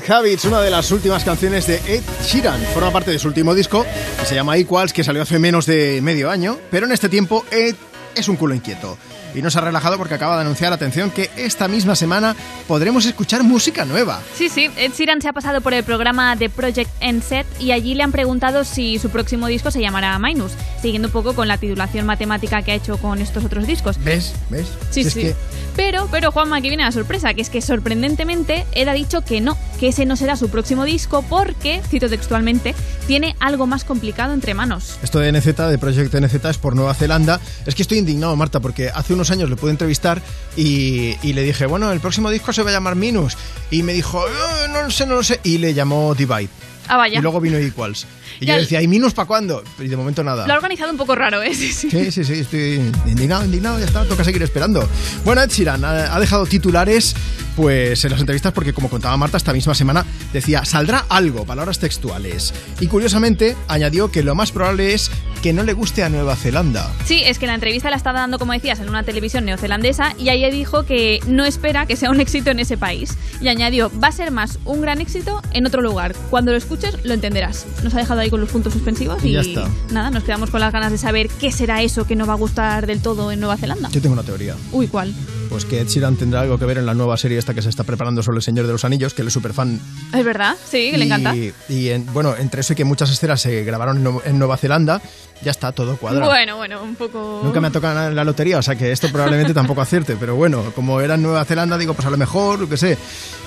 [0.00, 2.60] Bad Habits, una de las últimas canciones de Ed Sheeran.
[2.72, 3.84] Forma parte de su último disco,
[4.18, 6.58] que se llama Equals, que salió hace menos de medio año.
[6.70, 7.74] Pero en este tiempo, Ed
[8.14, 8.96] es un culo inquieto.
[9.32, 12.34] Y no se ha relajado porque acaba de anunciar, atención, que esta misma semana
[12.66, 14.20] podremos escuchar música nueva.
[14.34, 16.90] Sí, sí, Ed Sheeran se ha pasado por el programa de Project
[17.22, 21.12] Set y allí le han preguntado si su próximo disco se llamará Minus, siguiendo un
[21.12, 24.02] poco con la titulación matemática que ha hecho con estos otros discos.
[24.02, 24.32] ¿Ves?
[24.48, 24.66] ¿Ves?
[24.90, 25.20] Sí, Si es sí.
[25.20, 25.36] que-
[25.76, 29.40] Pero, pero Juanma, aquí viene la sorpresa, que es que sorprendentemente Ed ha dicho que
[29.40, 32.74] no, que ese no será su próximo disco porque, cito textualmente,
[33.06, 34.98] tiene algo más complicado entre manos.
[35.02, 37.40] Esto de NZ, de Project NZ, es por Nueva Zelanda.
[37.66, 40.20] Es que estoy indignado, Marta, porque hace unos años le pude entrevistar
[40.56, 43.36] y, y le dije, bueno, el próximo disco se va a llamar Minus.
[43.70, 45.40] Y me dijo, "Eh, no lo sé, no lo sé.
[45.44, 46.48] Y le llamó Divide.
[46.90, 47.18] Ah, vaya.
[47.18, 48.06] Y luego vino Equals.
[48.40, 49.62] Y Ya- yo decía, ¿y Minus para cuándo?
[49.78, 50.46] Y de momento nada.
[50.46, 51.54] Lo ha organizado un poco raro, ¿eh?
[51.60, 51.88] Sí, sí.
[51.90, 54.86] Sí, sí, sí, estoy indignado, indignado, ya está, toca seguir esperando.
[55.24, 57.14] Bueno, Ed Sheeran ha, ha dejado titulares
[57.56, 61.78] pues en las entrevistas porque como contaba Marta esta misma semana decía, saldrá algo, palabras
[61.78, 62.54] textuales.
[62.80, 65.10] Y curiosamente añadió que lo más probable es
[65.42, 66.90] que no le guste a Nueva Zelanda.
[67.04, 70.28] Sí, es que la entrevista la estaba dando, como decías, en una televisión neozelandesa y
[70.28, 73.16] ahí dijo que no espera que sea un éxito en ese país.
[73.40, 76.14] Y añadió, va a ser más un gran éxito en otro lugar.
[76.30, 77.66] Cuando lo escuches lo entenderás.
[77.82, 79.68] Nos ha dejado ahí con los puntos suspensivos Y y, ya está.
[79.90, 82.36] nada, nos quedamos con las ganas de saber qué será eso que no va a
[82.36, 83.88] gustar del todo en Nueva Zelanda.
[83.90, 84.54] Yo tengo una teoría.
[84.72, 85.14] Uy, ¿cuál?
[85.50, 87.68] Pues que Ed Sheeran tendrá algo que ver en la nueva serie esta que se
[87.68, 89.78] está preparando sobre el Señor de los Anillos, que él es súper fan
[90.16, 90.54] ¿Es verdad?
[90.64, 91.34] Sí, que le encanta.
[91.34, 94.56] Y en- bueno, entre eso y que muchas escenas se grabaron en, Nu- en Nueva
[94.56, 95.02] Zelanda,
[95.42, 96.30] ya está todo cuadrado.
[96.30, 97.40] Bueno, bueno, un poco...
[97.42, 100.16] Nunca me ha tocado nada en la lotería, o sea que esto probablemente tampoco acierte,
[100.20, 102.96] pero bueno, como era en Nueva Zelanda, digo, pues a lo mejor, lo que sé.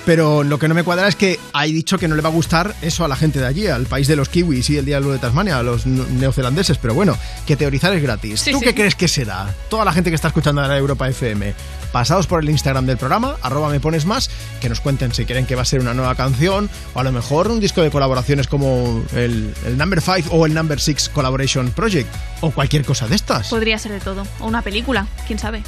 [0.04, 2.32] Pero lo que no me cuadra es que hay dicho que no le va a
[2.32, 5.10] gustar eso a la gente de allí, al país de los kiwis y el diablo
[5.12, 8.40] de Tasmania, a los neozelandeses, pero bueno, que teorizar es gratis.
[8.40, 8.64] Sí, ¿Tú sí.
[8.66, 9.54] qué crees que será?
[9.70, 11.54] Toda la gente que está escuchando a la Europa FM,
[11.94, 14.28] pasados por el Instagram del programa, arroba me pones más,
[14.60, 17.12] que nos cuenten si creen que va a ser una nueva canción o a lo
[17.12, 21.70] mejor un disco de colaboraciones como el, el Number 5 o el Number 6 Collaboration
[21.70, 23.48] Project o cualquier cosa de estas.
[23.48, 24.24] Podría ser de todo.
[24.40, 25.62] O una película, quién sabe.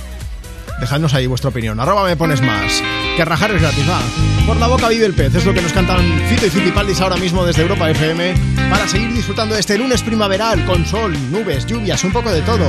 [0.81, 1.79] Dejadnos ahí vuestra opinión.
[1.79, 2.83] Arroba me pones más.
[3.16, 4.01] Que rajar es gratis, va.
[4.49, 5.33] Por la boca vive el pez.
[5.33, 8.35] Es lo que nos cantan Fito y Fitipaldis ahora mismo desde Europa FM
[8.68, 12.68] para seguir disfrutando de este lunes primaveral con sol, nubes, lluvias, un poco de todo.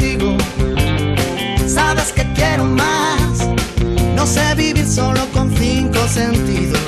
[1.73, 3.47] Sabes que quiero más.
[4.13, 6.81] No sé vivir solo con cinco sentidos.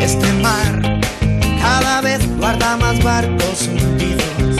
[0.00, 1.00] Este mar
[1.60, 4.56] cada vez guarda más barcos hundidos.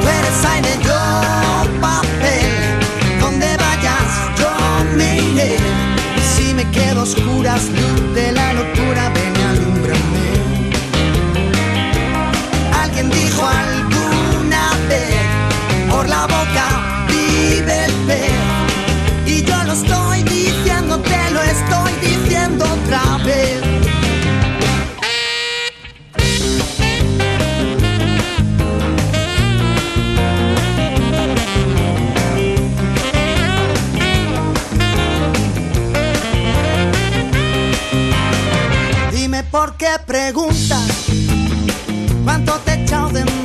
[0.00, 2.50] Tú eres aire, yo papel.
[3.20, 4.50] Donde vayas, yo
[4.96, 5.56] me iré.
[6.34, 8.14] Si me quedo a oscuras, luz
[39.54, 41.06] por qué preguntas
[42.24, 43.43] cuánto te he de menos.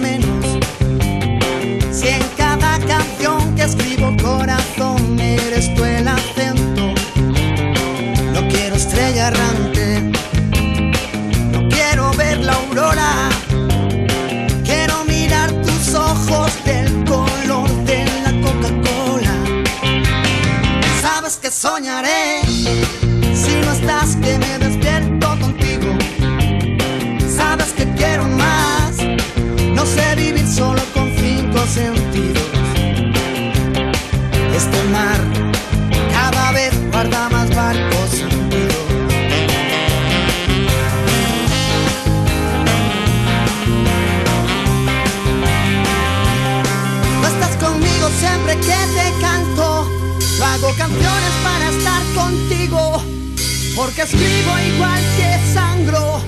[53.79, 56.21] Porque escribo igual que sangro.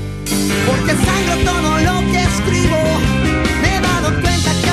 [0.66, 2.78] Porque sangro todo lo que escribo.
[3.62, 4.71] Me da dado cuenta cada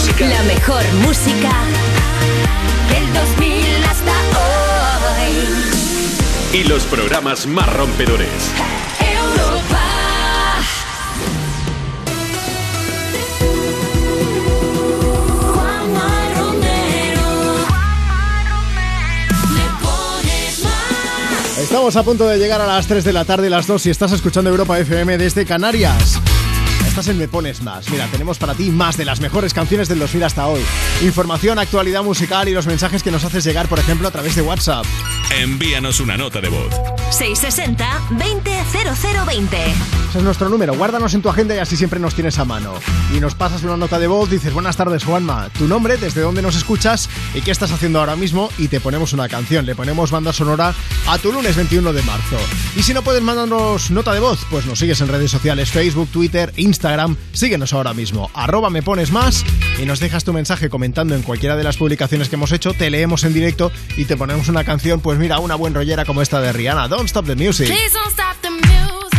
[0.00, 0.28] música.
[0.28, 1.50] la mejor música
[2.88, 4.12] del 2000 hasta
[5.18, 6.58] hoy.
[6.58, 8.28] Y los programas más rompedores.
[8.98, 9.82] Europa.
[15.52, 17.28] Juanma Romero.
[19.50, 21.58] Me pones más.
[21.58, 24.12] Estamos a punto de llegar a las 3 de la tarde, las 2 si estás
[24.12, 26.20] escuchando Europa FM desde Canarias.
[26.90, 27.88] Estás en Me Pones Más.
[27.88, 30.60] Mira, tenemos para ti más de las mejores canciones del 2000 hasta hoy.
[31.02, 34.42] Información, actualidad musical y los mensajes que nos haces llegar, por ejemplo, a través de
[34.42, 34.84] WhatsApp.
[35.40, 36.74] Envíanos una nota de voz.
[37.10, 38.08] 660
[38.72, 39.56] 200020.
[40.10, 40.74] Ese es nuestro número.
[40.74, 42.74] Guárdanos en tu agenda y así siempre nos tienes a mano.
[43.14, 46.42] Y nos pasas una nota de voz, dices buenas tardes Juanma, tu nombre, desde dónde
[46.42, 49.66] nos escuchas y qué estás haciendo ahora mismo y te ponemos una canción.
[49.66, 50.74] Le ponemos banda sonora
[51.08, 52.36] a tu lunes 21 de marzo.
[52.76, 56.08] Y si no puedes mandarnos nota de voz, pues nos sigues en redes sociales, Facebook,
[56.10, 57.16] Twitter, Instagram.
[57.32, 58.30] Síguenos ahora mismo.
[58.34, 59.44] Arroba me pones más
[59.78, 62.74] y nos dejas tu mensaje comentando en cualquiera de las publicaciones que hemos hecho.
[62.74, 66.22] Te leemos en directo y te ponemos una canción, pues mira, una buen rollera como
[66.22, 66.88] esta de Rihanna.
[66.88, 67.66] Don't stop the music.
[67.66, 69.09] Please don't stop the music.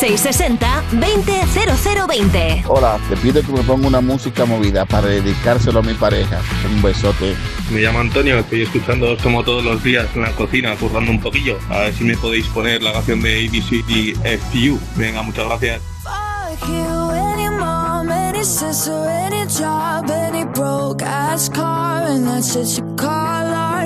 [0.00, 2.64] 660-200020.
[2.68, 6.40] Hola, te pido que me ponga una música movida para dedicárselo a mi pareja.
[6.72, 7.36] Un besote.
[7.70, 11.58] Me llamo Antonio, estoy escuchando como todos los días en la cocina, currando un poquillo.
[11.68, 14.80] A ver si me podéis poner la canción de ABC y FU.
[14.96, 15.82] Venga, muchas gracias.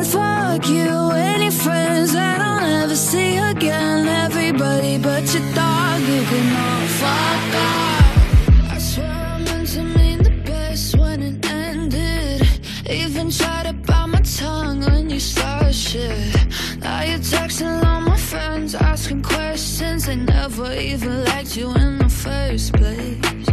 [0.05, 4.07] Fuck you, any friends that I'll never see again.
[4.07, 5.74] Everybody but your dog.
[6.07, 12.47] you cannot fuck up I swear I meant to mean the best when it ended
[12.91, 16.35] Even tried to bite my tongue when you started shit
[16.81, 22.11] Now you're texting all my friends asking questions They never even liked you in the
[22.11, 23.47] first place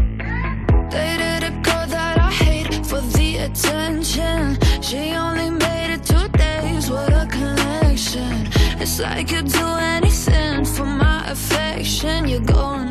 [0.92, 6.90] Dated a girl that I hate for the attention She only made it two days,
[6.90, 8.50] with a connection
[8.82, 10.11] It's like you do anything
[12.46, 12.91] going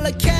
[0.00, 0.39] all cat.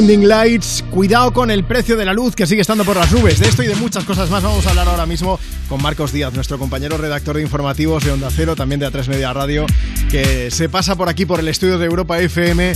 [0.00, 0.82] Blinding Lights.
[0.90, 3.38] Cuidado con el precio de la luz que sigue estando por las nubes.
[3.38, 6.32] De esto y de muchas cosas más vamos a hablar ahora mismo con Marcos Díaz,
[6.32, 9.66] nuestro compañero redactor de informativos de Onda Cero, también de A3 Media Radio,
[10.10, 12.72] que se pasa por aquí por el estudio de Europa FM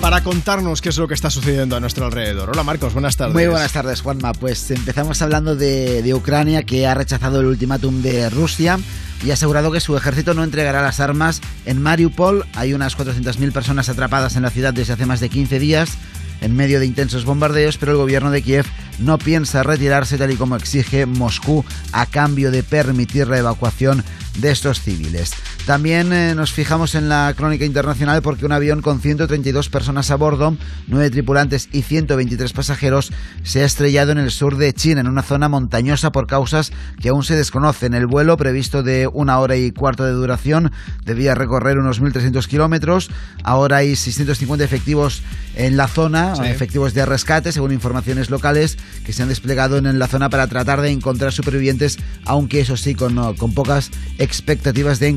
[0.00, 2.50] para contarnos qué es lo que está sucediendo a nuestro alrededor.
[2.50, 3.34] Hola Marcos, buenas tardes.
[3.34, 4.32] Muy buenas tardes, Juanma.
[4.32, 8.80] Pues empezamos hablando de, de Ucrania, que ha rechazado el ultimátum de Rusia
[9.24, 12.44] y ha asegurado que su ejército no entregará las armas en Mariupol.
[12.54, 15.96] Hay unas 400.000 personas atrapadas en la ciudad desde hace más de 15 días
[16.44, 18.66] en medio de intensos bombardeos, pero el gobierno de Kiev
[18.98, 24.04] no piensa retirarse tal y como exige Moscú a cambio de permitir la evacuación
[24.38, 25.32] de estos civiles.
[25.66, 30.16] También eh, nos fijamos en la crónica internacional porque un avión con 132 personas a
[30.16, 30.54] bordo,
[30.88, 33.10] 9 tripulantes y 123 pasajeros
[33.44, 36.70] se ha estrellado en el sur de China, en una zona montañosa por causas
[37.00, 37.94] que aún se desconocen.
[37.94, 40.70] El vuelo, previsto de una hora y cuarto de duración,
[41.06, 43.10] debía recorrer unos 1.300 kilómetros.
[43.42, 45.22] Ahora hay 650 efectivos
[45.56, 46.42] en la zona, Sí.
[46.44, 48.76] efectivos de rescate, según informaciones locales,
[49.06, 51.96] que se han desplegado en la zona para tratar de encontrar supervivientes,
[52.26, 55.08] aunque eso sí, con, no, con pocas expectativas de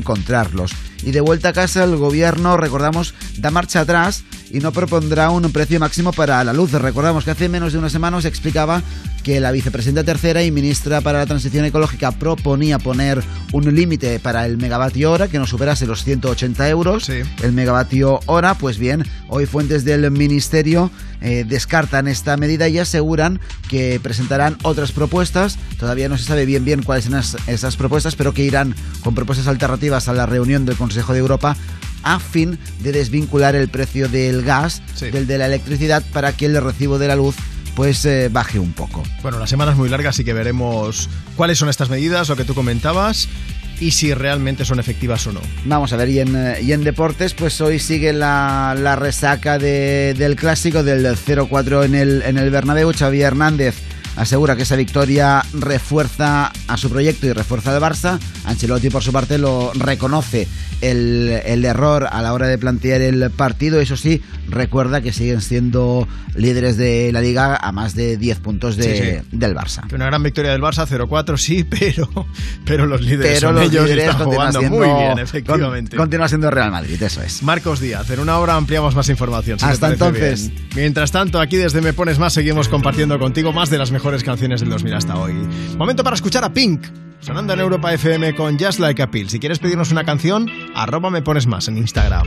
[1.02, 5.50] Y de vuelta a casa, el gobierno, recordamos, da marcha atrás y no propondrá un
[5.52, 6.72] precio máximo para la luz.
[6.72, 8.82] Recordamos que hace menos de una semana se explicaba
[9.22, 13.22] que la vicepresidenta tercera y ministra para la transición ecológica proponía poner
[13.52, 17.08] un límite para el megavatio hora que no superase los 180 euros.
[17.08, 23.40] El megavatio hora, pues bien, hoy fuentes del ministerio eh, descartan esta medida y aseguran
[23.68, 25.58] que presentarán otras propuestas.
[25.78, 29.14] Todavía no se sabe bien bien cuáles son esas, esas propuestas, pero que irán con
[29.14, 31.56] propuestas alternativas a la reunión del Consejo de Europa
[32.02, 36.60] a fin de desvincular el precio del gas del de la electricidad para que el
[36.62, 37.36] recibo de la luz
[37.74, 39.02] pues eh, baje un poco.
[39.22, 42.44] Bueno, la semana es muy larga, así que veremos cuáles son estas medidas, lo que
[42.44, 43.28] tú comentabas,
[43.78, 45.40] y si realmente son efectivas o no.
[45.64, 49.58] Vamos a ver, y en, eh, y en deportes, pues hoy sigue la, la resaca
[49.60, 52.92] de- del clásico del 0-4 en el, en el Bernabéu.
[52.92, 53.76] Xavi Hernández
[54.18, 58.18] asegura que esa victoria refuerza a su proyecto y refuerza al Barça.
[58.44, 60.48] Ancelotti, por su parte, lo reconoce
[60.80, 63.80] el, el error a la hora de plantear el partido.
[63.80, 68.76] Eso sí, recuerda que siguen siendo líderes de la liga a más de 10 puntos
[68.76, 69.36] de- Sí, sí.
[69.36, 69.86] del Barça.
[69.88, 72.08] Que Una gran victoria del Barça, 0-4, sí, pero,
[72.64, 75.96] pero los líderes Pero son los ellos líderes están jugando siendo- muy bien, con- efectivamente.
[75.96, 77.42] continúa siendo Real Madrid, eso es.
[77.42, 79.58] Marcos Díaz, en una hora ampliamos más información.
[79.58, 80.48] si Hasta entonces.
[80.50, 80.68] bien.
[80.76, 84.60] Mientras tanto, aquí desde Me Pones Más seguimos compartiendo contigo más de las mejores canciones
[84.60, 85.34] del 2000 hasta hoy.
[85.76, 86.86] Momento para escuchar a Pink,
[87.20, 89.28] sonando en Europa FM con Just Like a Pill.
[89.28, 92.26] Si quieres pedirnos una canción, arroba Me Pones Más en Instagram.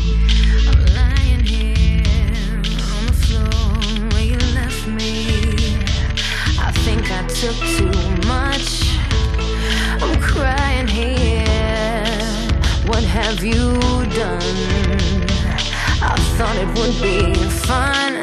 [16.03, 17.34] I thought it would be
[17.68, 18.20] fun.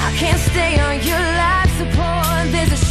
[0.00, 2.17] I can't stay on your life support.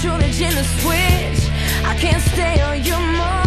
[0.02, 1.50] Shortage in the switch.
[1.84, 3.47] I can't stay on your morphine,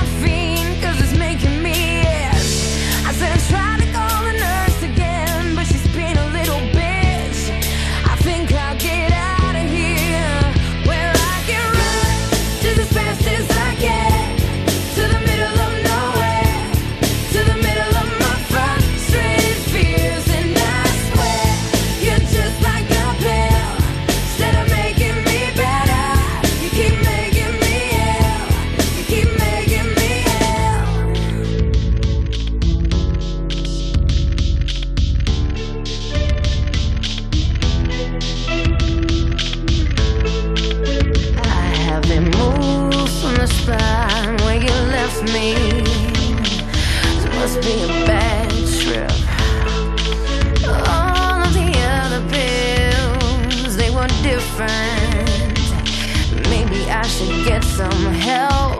[57.62, 58.79] some help.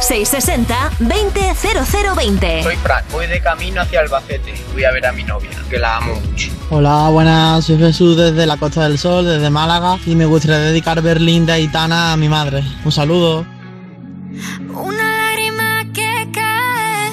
[0.00, 2.62] 660-200020.
[2.62, 4.54] Soy Fran, voy de camino hacia Albacete.
[4.72, 6.52] Voy a ver a mi novia, que la amo mucho.
[6.70, 11.00] Hola, buenas, soy Jesús desde la Costa del Sol, desde Málaga, y me gustaría dedicar
[11.02, 12.62] Berlín de Aitana a mi madre.
[12.84, 13.46] Un saludo.
[14.74, 17.10] Una lágrima que cae,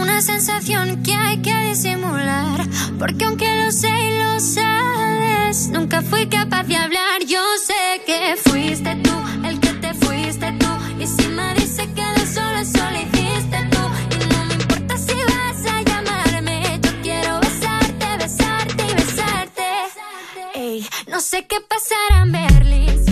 [0.00, 2.60] una sensación que hay que disimular.
[2.98, 7.22] Porque aunque lo sé y lo sabes, nunca fui capaz de hablar.
[7.26, 9.12] Yo sé que fuiste tú
[9.44, 9.63] el que
[21.34, 23.03] sé qué pasará en Berlín,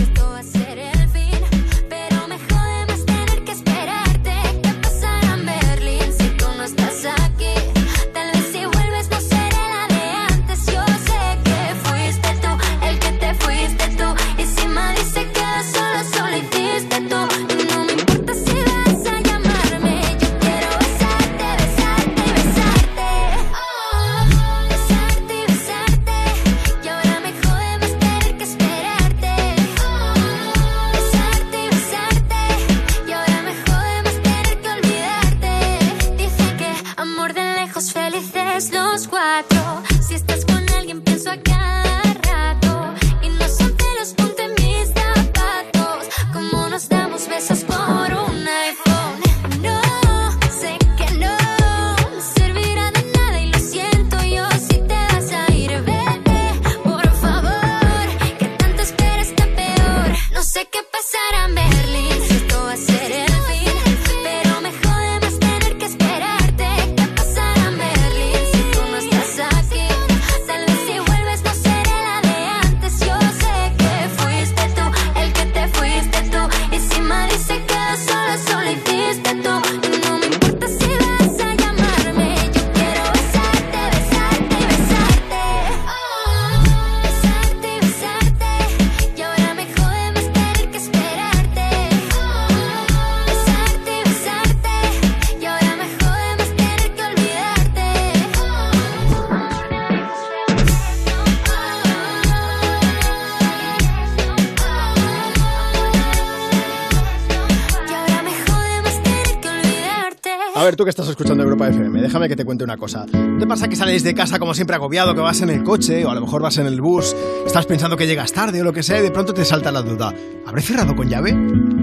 [112.13, 113.07] déjame que te cuente una cosa.
[113.11, 116.05] ¿No te pasa que sales de casa como siempre agobiado, que vas en el coche
[116.05, 118.71] o a lo mejor vas en el bus, estás pensando que llegas tarde o lo
[118.71, 120.13] que sea y de pronto te salta la duda?
[120.45, 121.31] ¿Habré cerrado con llave?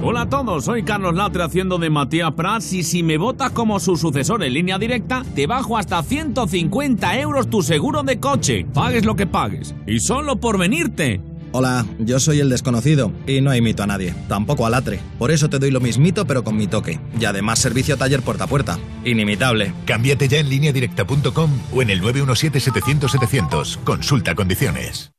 [0.03, 3.79] Hola a todos, soy Carlos Latre haciendo de Matías Prats y si me votas como
[3.79, 8.67] su sucesor en línea directa, te bajo hasta 150 euros tu seguro de coche.
[8.75, 9.73] Pagues lo que pagues.
[9.87, 11.19] Y solo por venirte.
[11.51, 14.99] Hola, yo soy el desconocido y no imito a nadie, tampoco a Latre.
[15.17, 16.99] Por eso te doy lo mismito pero con mi toque.
[17.19, 18.79] Y además servicio taller puerta a puerta.
[19.03, 19.73] Inimitable.
[19.85, 23.83] Cámbiate ya en lineadirecta.com o en el 917-700-700.
[23.83, 25.16] Consulta condiciones.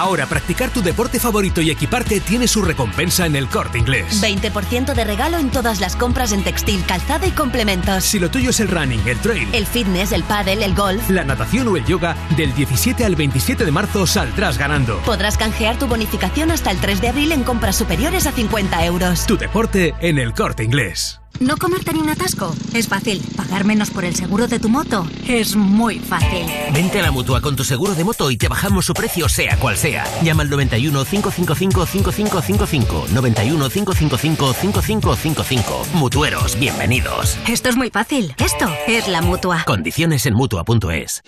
[0.00, 4.22] Ahora practicar tu deporte favorito y equiparte tiene su recompensa en el corte inglés.
[4.22, 8.02] 20% de regalo en todas las compras en textil, calzado y complementos.
[8.02, 11.10] Si lo tuyo es el running, el trail, El fitness, el pádel, el golf.
[11.10, 15.00] la natación o el yoga, del 17 al 27 de marzo saldrás ganando.
[15.00, 19.26] Podrás canjear tu bonificación hasta el 3 de abril en compras superiores a 50 euros.
[19.26, 21.19] Tu deporte en el corte inglés.
[21.40, 22.54] ¿No comerte ni un atasco?
[22.74, 23.22] Es fácil.
[23.34, 25.08] ¿Pagar menos por el seguro de tu moto?
[25.26, 26.44] Es muy fácil.
[26.74, 29.58] Vente a la mutua con tu seguro de moto y te bajamos su precio, sea
[29.58, 30.04] cual sea.
[30.22, 33.06] Llama al 91 555 5555.
[33.14, 35.86] 91 555 5555.
[35.94, 37.38] Mutueros, bienvenidos.
[37.48, 38.34] Esto es muy fácil.
[38.36, 39.64] Esto es la mutua.
[39.66, 41.22] Condiciones en mutua.es.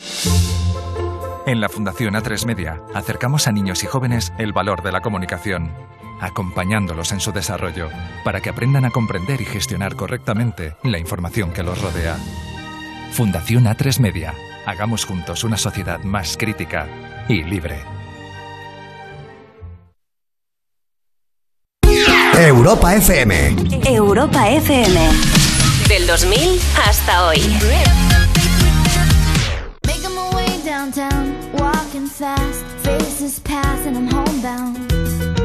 [1.47, 5.73] En la Fundación A3 Media acercamos a niños y jóvenes el valor de la comunicación,
[6.23, 7.91] acompañándolos en su desarrollo
[8.25, 12.17] para que aprendan a comprender y gestionar correctamente la información que los rodea.
[13.11, 14.35] Fundación A3 Media.
[14.65, 16.87] Hagamos juntos una sociedad más crítica
[17.29, 17.81] y libre.
[22.35, 23.57] Europa FM.
[23.85, 25.01] Europa FM.
[25.89, 27.41] Del 2000 hasta hoy.
[29.87, 35.42] Making my way downtown, walking fast, faces pass and I'm homebound.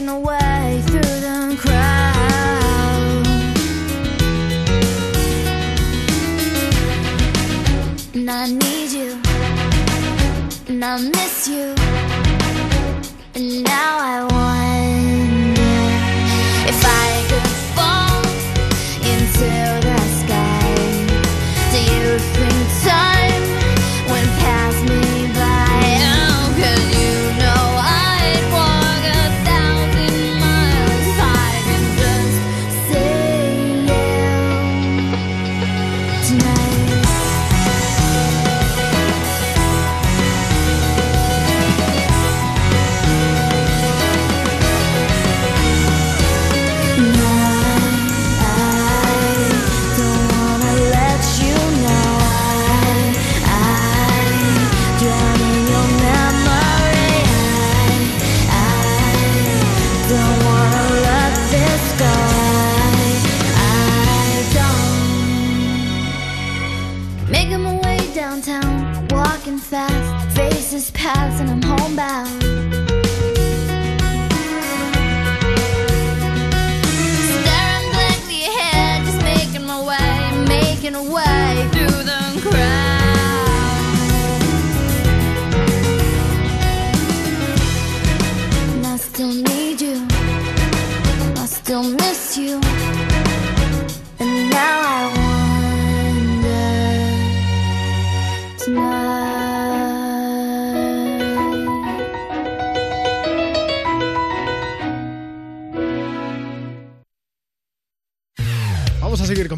[0.00, 3.26] Making my way through the crowd.
[8.14, 9.20] And I need you,
[10.68, 11.74] and I miss you,
[13.34, 14.37] and now I wonder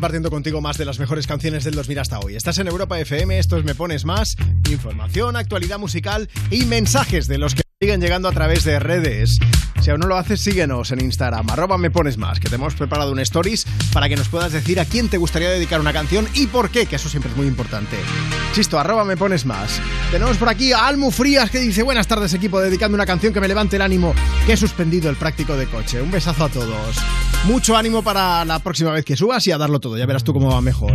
[0.01, 2.35] compartiendo contigo más de las mejores canciones del 2000 hasta hoy.
[2.35, 4.35] Estás en Europa FM, esto es Me Pones Más,
[4.70, 9.39] información, actualidad musical y mensajes de los que siguen llegando a través de redes.
[9.81, 12.74] Si aún no lo haces, síguenos en Instagram, arroba Me Pones Más, que te hemos
[12.74, 16.28] preparado un stories para que nos puedas decir a quién te gustaría dedicar una canción
[16.35, 17.97] y por qué, que eso siempre es muy importante.
[18.52, 19.81] Chisto, arroba Me Pones Más.
[20.11, 23.40] Tenemos por aquí a Almu Frías que dice, buenas tardes equipo, dedicando una canción que
[23.40, 26.02] me levante el ánimo, que he suspendido el práctico de coche.
[26.02, 26.97] Un besazo a todos.
[27.44, 30.35] Mucho ánimo para la próxima vez que subas y a darlo todo, ya verás tú
[30.35, 30.93] cómo va mejor.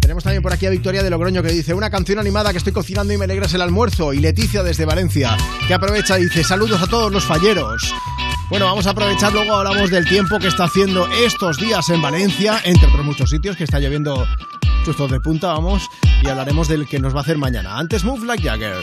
[0.00, 2.74] Tenemos también por aquí a Victoria de Logroño que dice una canción animada que estoy
[2.74, 4.12] cocinando y me alegras el almuerzo.
[4.12, 5.34] Y Leticia desde Valencia
[5.66, 7.94] que aprovecha y dice saludos a todos los falleros.
[8.50, 12.60] Bueno, vamos a aprovechar, luego hablamos del tiempo que está haciendo estos días en Valencia,
[12.64, 14.26] entre otros muchos sitios, que está lloviendo
[14.84, 15.88] sustos de punta, vamos,
[16.22, 17.78] y hablaremos del que nos va a hacer mañana.
[17.78, 18.82] Antes Move Like Jagger.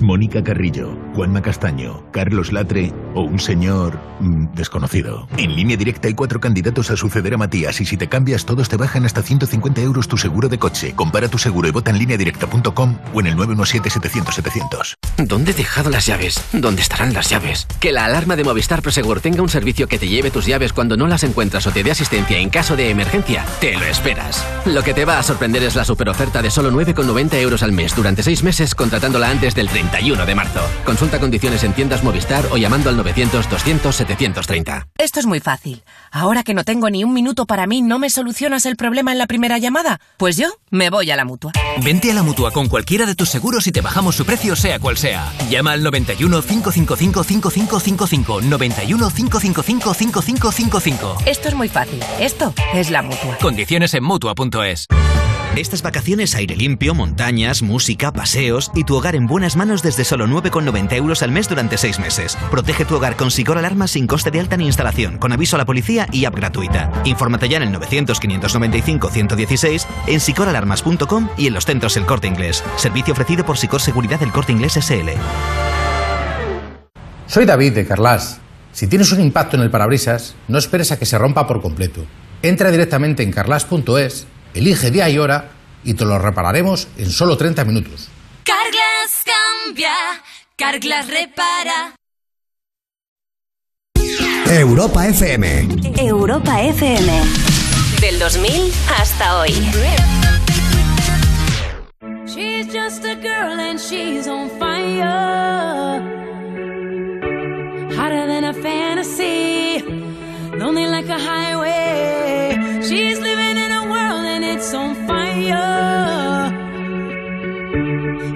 [0.00, 5.26] Mónica Carrillo, Juanma Castaño, Carlos Latre o un señor mm, desconocido.
[5.36, 8.68] En línea directa hay cuatro candidatos a suceder a Matías y si te cambias todos
[8.68, 10.94] te bajan hasta 150 euros tu seguro de coche.
[10.94, 14.94] Compara tu seguro y vota en lineadirecta.com o en el 917-700-700.
[15.26, 16.44] ¿Dónde he dejado las llaves?
[16.52, 17.66] ¿Dónde estarán las llaves?
[17.80, 20.96] Que la alarma de Movistar Prosegur tenga un servicio que te lleve tus llaves cuando
[20.96, 23.44] no las encuentras o te dé asistencia en caso de emergencia.
[23.60, 24.46] Te lo esperas.
[24.66, 27.96] Lo que te va a sorprender es la superoferta de solo 9,90 euros al mes
[27.96, 30.60] durante 6 meses contratándola antes del 31 de marzo.
[30.84, 34.88] Consulta condiciones en tiendas Movistar o llamando al 900-200-730.
[34.98, 35.84] Esto es muy fácil.
[36.10, 39.18] Ahora que no tengo ni un minuto para mí, ¿no me solucionas el problema en
[39.18, 40.00] la primera llamada?
[40.16, 41.52] Pues yo me voy a la mutua.
[41.84, 44.80] Vente a la mutua con cualquiera de tus seguros y te bajamos su precio, sea
[44.80, 45.32] cual sea.
[45.48, 48.40] Llama al 91 555 5555.
[48.40, 51.18] 91 555 5555.
[51.24, 52.02] Esto es muy fácil.
[52.18, 53.38] Esto es la mutua.
[53.40, 54.88] Condiciones en mutua.es.
[55.58, 60.28] Estas vacaciones aire limpio, montañas, música, paseos y tu hogar en buenas manos desde solo
[60.28, 62.38] 9,90 euros al mes durante 6 meses.
[62.48, 65.58] Protege tu hogar con Sicor Alarma sin coste de alta ni instalación, con aviso a
[65.58, 66.92] la policía y app gratuita.
[67.04, 72.62] Infórmate ya en el 900-595-116, en sicoralarmas.com y en los centros El Corte Inglés.
[72.76, 75.08] Servicio ofrecido por Sicor Seguridad del Corte Inglés SL.
[77.26, 78.38] Soy David de Carlas.
[78.70, 82.06] Si tienes un impacto en el parabrisas, no esperes a que se rompa por completo.
[82.42, 85.50] Entra directamente en carlas.es, elige día y hora
[85.84, 88.08] y te lo repararemos en solo 30 minutos.
[88.44, 89.94] Carglass cambia,
[90.56, 91.94] Carglass repara.
[94.50, 95.68] Europa FM.
[95.98, 97.22] Europa FM.
[98.00, 99.50] Del 2000 hasta hoy.
[102.26, 106.00] She's just a girl and she's on fire.
[107.96, 109.82] Hotter than a fantasy,
[110.56, 112.56] lonely like a highway.
[112.82, 113.37] She's living
[114.58, 116.50] it's on fire.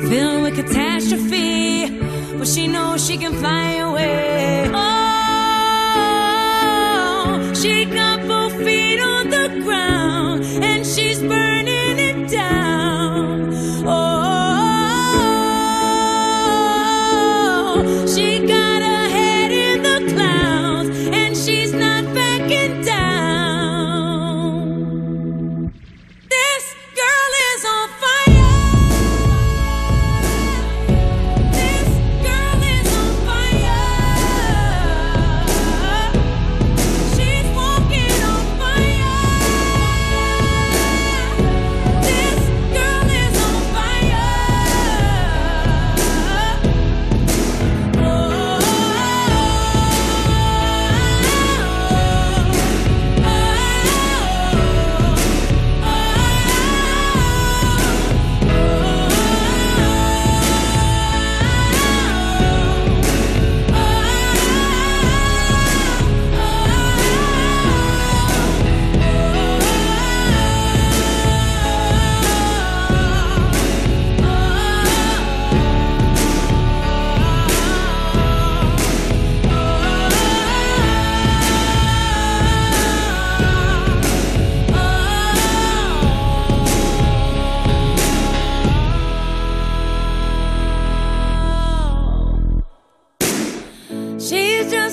[0.08, 1.88] Filled with catastrophe,
[2.38, 4.70] but she knows she can fly away.
[4.72, 4.91] Oh,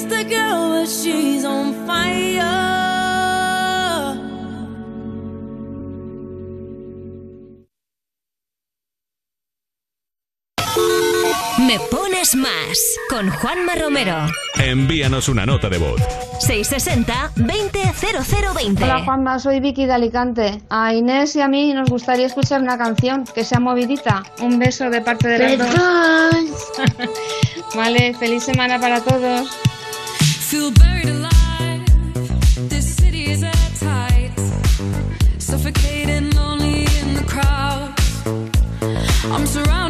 [0.09, 2.65] the girl, but she's on fire.
[11.59, 12.79] Me pones más
[13.09, 14.15] con Juanma Romero.
[14.55, 16.01] Envíanos una nota de voz.
[16.41, 18.81] 660-200020.
[18.81, 20.63] Hola Juanma, soy Vicky de Alicante.
[20.69, 24.23] A Inés y a mí nos gustaría escuchar una canción que sea movidita.
[24.41, 26.71] Un beso de parte de las dos.
[27.75, 29.49] vale, feliz semana para todos.
[30.49, 31.85] feel buried alive.
[32.69, 34.33] This city is at tight,
[35.37, 37.93] suffocating, lonely in the crowd.
[39.31, 39.88] I'm surrounded.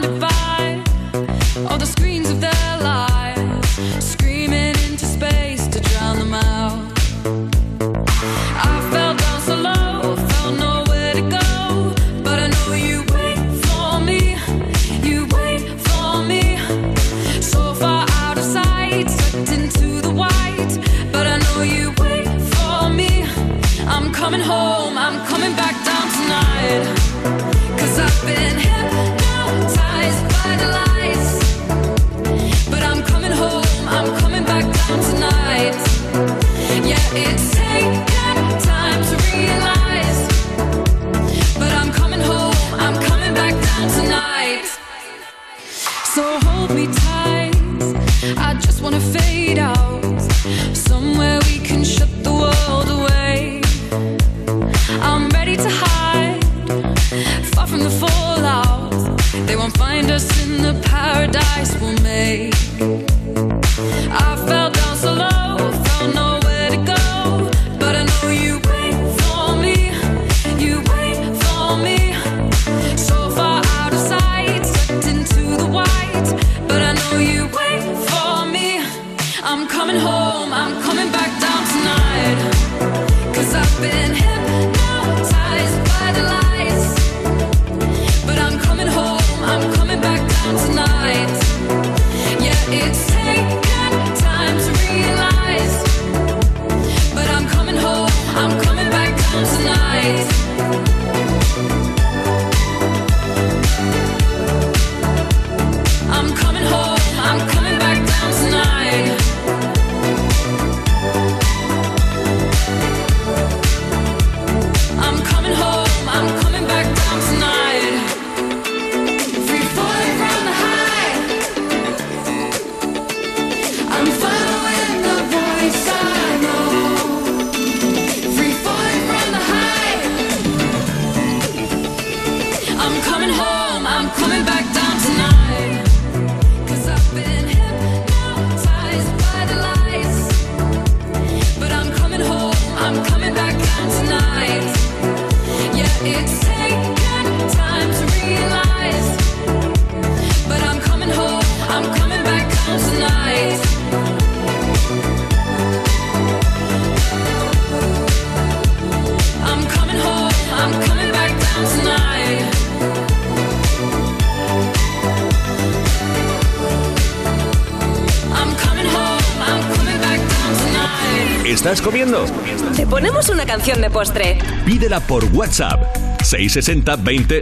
[173.78, 174.38] de postre.
[174.66, 175.80] Pídela por WhatsApp
[176.24, 177.42] 660 20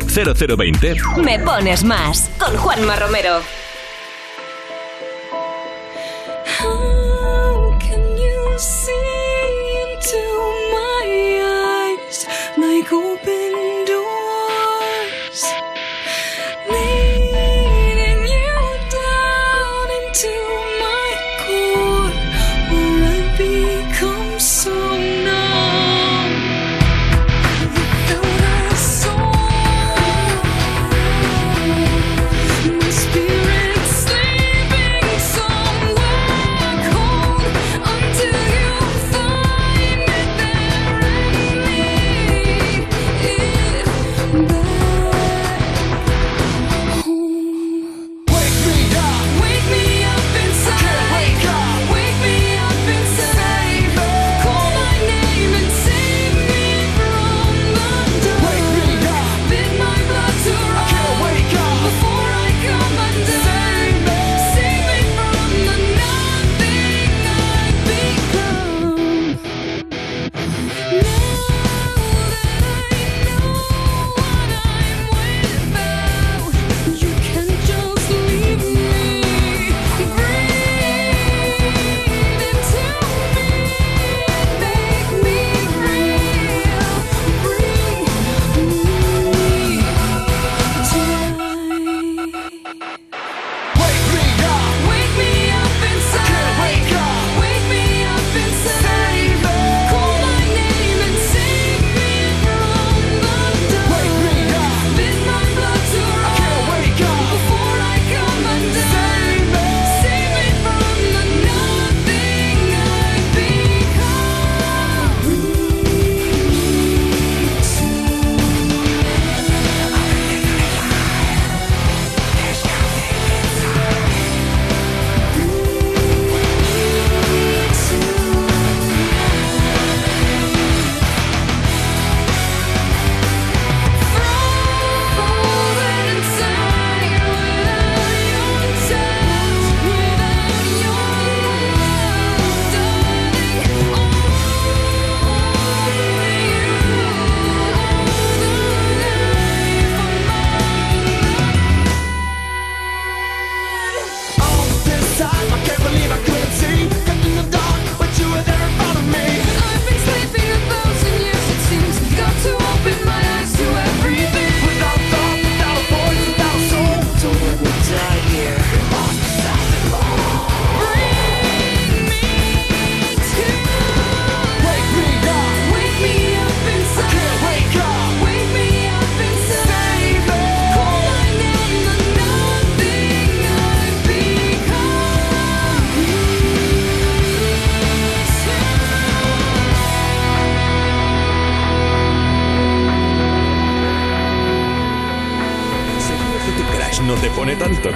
[0.57, 0.95] 0020.
[1.23, 3.39] Me pones más con Juanma Romero.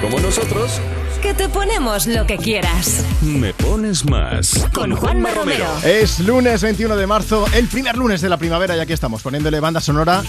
[0.01, 0.81] Como nosotros,
[1.21, 3.05] Que te ponemos lo que quieras.
[3.21, 4.65] me pones más.
[4.73, 5.67] Con Juanma Romero.
[5.83, 9.59] Es lunes 21 de marzo, el primer lunes de la primavera, y aquí estamos poniéndole
[9.59, 10.23] banda sonora,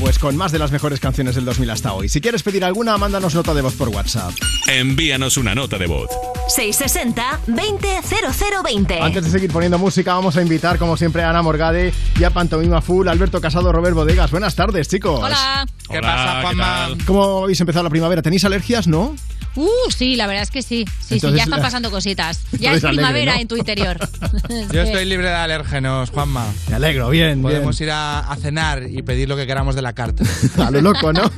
[0.00, 2.08] pues con más de las mejores canciones del 2000 hasta hoy.
[2.08, 4.32] Si quieres pedir alguna, mándanos nota de voz por WhatsApp.
[4.68, 6.08] Envíanos una nota de voz.
[6.56, 9.00] 660-200020.
[9.00, 12.30] Antes de seguir poniendo música, vamos a invitar, como siempre, a Ana Morgade y a
[12.30, 14.30] Pantomima Full, Alberto Casado, Robert Bodegas.
[14.32, 15.20] Buenas tardes, chicos.
[15.22, 15.64] Hola.
[15.90, 16.88] ¿Qué pasa, Juanma?
[17.06, 18.22] ¿Cómo habéis empezado la primavera?
[18.22, 19.14] ¿Tenéis alergias, no?
[19.54, 20.86] Uh, sí, la verdad es que sí.
[21.06, 22.40] Sí, Entonces, sí, ya están la- pasando cositas.
[22.52, 23.40] Ya Entonces es alegre, primavera ¿no?
[23.42, 23.98] en tu interior.
[24.72, 24.88] Yo Sí.
[24.88, 26.46] estoy libre de alérgenos, Juanma.
[26.70, 29.92] Me alegro, bien, Podemos ir a, a cenar y pedir lo que queramos de la
[29.92, 30.24] carta.
[30.58, 31.30] A lo loco, ¿no?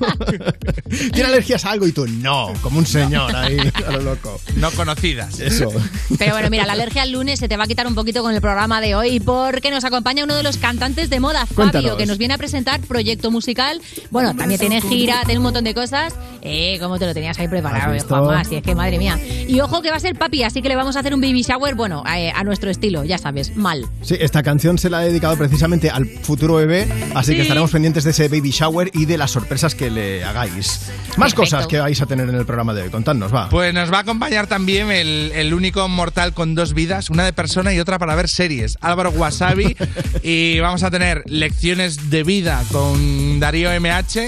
[1.13, 2.53] ¿Tiene alergias a algo y tú no?
[2.63, 4.41] Como un señor ahí, a lo loco.
[4.57, 5.41] No conocidas.
[5.41, 5.73] Eso.
[6.19, 8.33] Pero bueno, mira, la alergia al lunes se te va a quitar un poquito con
[8.33, 11.97] el programa de hoy porque nos acompaña uno de los cantantes de moda, Fabio, Cuéntanos.
[11.97, 13.81] que nos viene a presentar proyecto musical.
[14.11, 16.15] Bueno, también tiene gira, tiene un montón de cosas.
[16.47, 18.07] Eh, ¿cómo te lo tenías ahí preparado, ¿Has eh?
[18.07, 18.45] Juanma?
[18.45, 19.19] Si es que madre mía.
[19.49, 21.41] Y ojo que va a ser papi, así que le vamos a hacer un baby
[21.41, 23.87] shower, bueno, a, a nuestro estilo, ya sabes, mal.
[24.03, 28.05] Sí, esta canción se la ha dedicado precisamente al futuro bebé, así que estaremos pendientes
[28.05, 30.91] de ese baby shower y de las sorpresas que le hagáis.
[31.17, 32.91] Más cosas que vais a tener en el programa de hoy.
[32.91, 33.49] Contadnos, va.
[33.49, 37.33] Pues nos va a acompañar también el, el único mortal con dos vidas, una de
[37.33, 39.77] persona y otra para ver series, Álvaro Wasabi.
[40.23, 44.24] y vamos a tener lecciones de vida con Darío MH.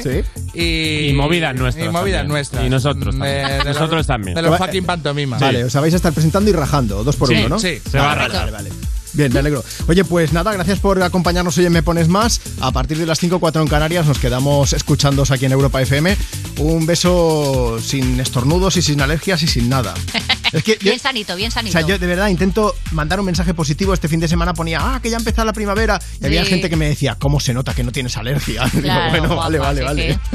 [0.55, 2.29] Y, Y movidas nuestras Y movidas también.
[2.29, 2.65] nuestras.
[2.65, 3.49] Y nosotros De- también.
[3.49, 4.35] de los- Nosotros también.
[4.35, 5.41] De los fucking pantomimas.
[5.41, 7.59] Vale, os vais a estar presentando y rajando, dos por Sí, uno, ¿no?
[7.59, 8.51] sí, se va a rajar.
[8.51, 8.71] vale, vale.
[9.17, 9.65] Bien, me alegro.
[9.89, 12.41] Oye, pues nada, gracias por acompañarnos hoy en Me Pones Más.
[12.61, 16.17] A partir de las 5 4 en Canarias nos quedamos escuchándos aquí en Europa FM.
[16.59, 19.95] Un beso sin estornudos y sin alergias y sin nada.
[20.53, 21.73] Es que yo- Bien sanito, bien O sanito.
[21.73, 23.93] sea, yo de verdad intento mandar un mensaje positivo.
[23.93, 25.99] Este fin de semana ponía, ah, que ya ha empezado la primavera.
[26.21, 28.65] Y había gente que me decía, ¿cómo se nota que no tienes alergia?
[28.73, 30.21] Digo, bueno, guapa, vale, vale, vale.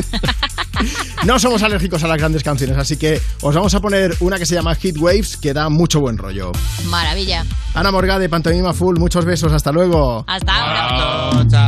[1.26, 4.46] No somos alérgicos a las grandes canciones, así que os vamos a poner una que
[4.48, 6.52] se llama Hit Waves, que da mucho buen rollo.
[6.90, 7.46] Maravilla.
[7.76, 10.24] Ana Morgade, Pantomima Full, muchos besos, hasta luego.
[10.28, 11.68] Hasta ahora.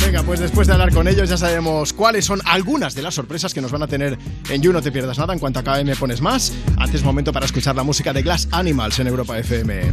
[0.00, 3.52] Venga, pues después de hablar con ellos ya sabemos cuáles son algunas de las sorpresas
[3.52, 4.18] que nos van a tener
[4.48, 5.32] en You No Te Pierdas Nada.
[5.32, 6.52] En cuanto acabe me pones más.
[6.78, 9.92] Antes momento para escuchar la música de Glass Animals en Europa FM.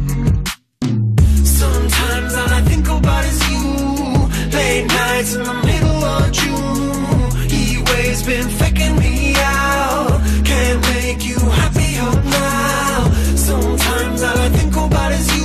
[13.35, 15.44] Sometimes all I think about is you.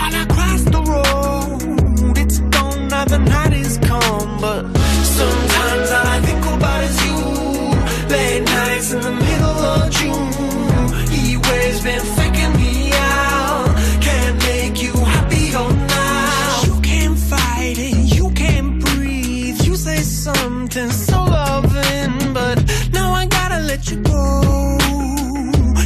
[8.81, 11.07] nights in the middle of June.
[11.09, 13.75] He waves been faking me out.
[14.01, 16.61] Can't make you happier now.
[16.65, 19.61] You can't fight it, you can't breathe.
[19.61, 22.57] You say something so loving, but
[22.91, 24.77] now I gotta let you go.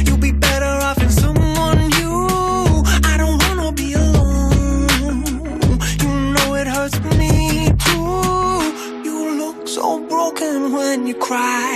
[0.04, 2.82] You'll be better off in someone new.
[3.12, 5.78] I don't wanna be alone.
[6.02, 9.04] You know it hurts me too.
[9.06, 11.75] You look so broken when you cry.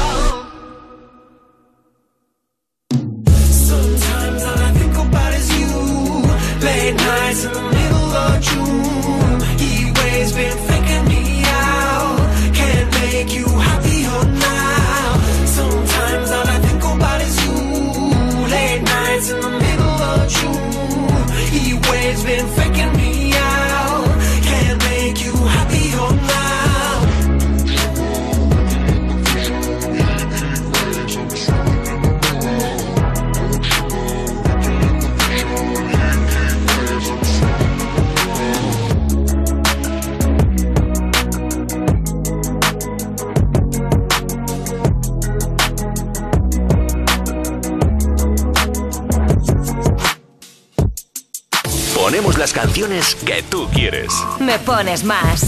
[52.81, 54.11] Canciones que tú quieres.
[54.39, 55.45] Me pones más.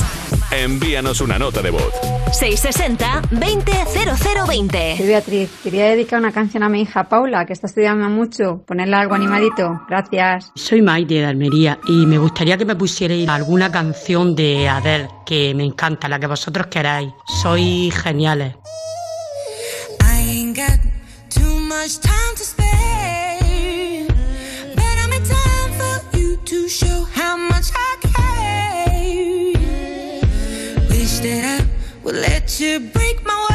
[0.51, 1.91] Envíanos una nota de voz.
[2.31, 4.97] 660-200020.
[4.97, 5.49] Soy Beatriz.
[5.63, 8.61] Quería dedicar una canción a mi hija Paula, que está estudiando mucho.
[8.67, 9.81] Ponerle algo animadito.
[9.89, 10.51] Gracias.
[10.53, 15.55] Soy Maite de Almería y me gustaría que me pusierais alguna canción de Adele que
[15.55, 17.09] me encanta, la que vosotros queráis.
[17.41, 18.53] Sois geniales.
[20.01, 20.79] I ain't got
[21.29, 22.12] too much time
[32.59, 33.52] you break my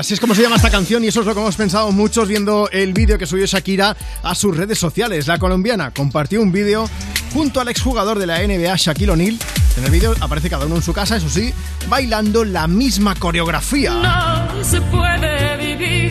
[0.00, 2.26] así es como se llama esta canción y eso es lo que hemos pensado muchos
[2.26, 5.26] viendo el vídeo que subió Shakira a sus redes sociales.
[5.26, 6.88] La colombiana compartió un vídeo
[7.34, 9.38] junto al exjugador de la NBA, Shaquille O'Neal.
[9.76, 11.52] En el vídeo aparece cada uno en su casa, eso sí,
[11.88, 14.48] bailando la misma coreografía.
[14.54, 16.09] No se puede vivir.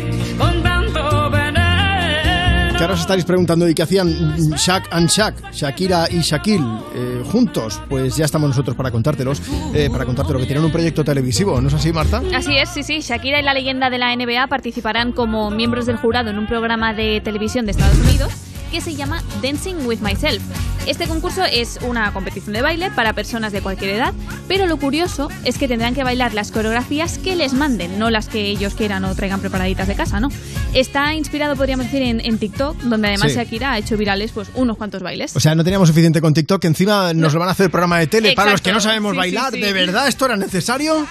[2.80, 4.08] Que ahora os estaréis preguntando ¿y qué hacían
[4.56, 6.64] Shaq and Shaq, Shakira y Shaquille
[6.96, 7.82] eh, juntos?
[7.90, 9.42] Pues ya estamos nosotros para contártelos,
[9.74, 12.22] eh, para contártelo que tienen un proyecto televisivo, ¿no es así, Marta?
[12.34, 13.02] Así es, sí, sí.
[13.02, 16.94] Shakira y la leyenda de la NBA participarán como miembros del jurado en un programa
[16.94, 18.32] de televisión de Estados Unidos
[18.70, 20.42] que se llama Dancing with Myself.
[20.88, 24.14] Este concurso es una competición de baile para personas de cualquier edad,
[24.48, 28.28] pero lo curioso es que tendrán que bailar las coreografías que les manden, no las
[28.28, 30.30] que ellos quieran o traigan preparaditas de casa, ¿no?
[30.74, 33.38] Está inspirado, podríamos decir, en, en TikTok, donde además Sí.
[33.38, 35.36] Shakira ha hecho virales pues unos cuantos bailes.
[35.36, 38.00] O sea, no teníamos suficiente con TikTok, que encima nos lo van a hacer programa
[38.00, 39.52] de tele para los que no sabemos Sí, bailar.
[39.52, 39.62] sí, sí.
[39.64, 41.06] ¿De verdad esto era necesario?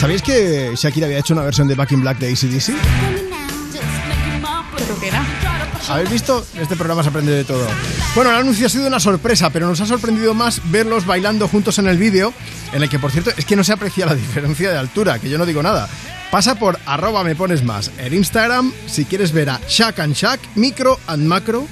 [0.00, 2.72] ¿Sabéis que Shakira había hecho una versión de Back in Black de ACDC?
[4.78, 5.24] ¿Pero qué era?
[5.88, 6.46] ¿Habéis visto?
[6.58, 7.66] Este programa se aprende de todo.
[8.14, 11.78] Bueno, el anuncio ha sido una sorpresa, pero nos ha sorprendido más verlos bailando juntos
[11.78, 12.32] en el vídeo,
[12.72, 15.30] en el que, por cierto, es que no se aprecia la diferencia de altura, que
[15.30, 15.88] yo no digo nada.
[16.30, 20.40] Pasa por arroba me pones más en Instagram si quieres ver a Shaq and Shaq,
[20.56, 21.66] Micro and Macro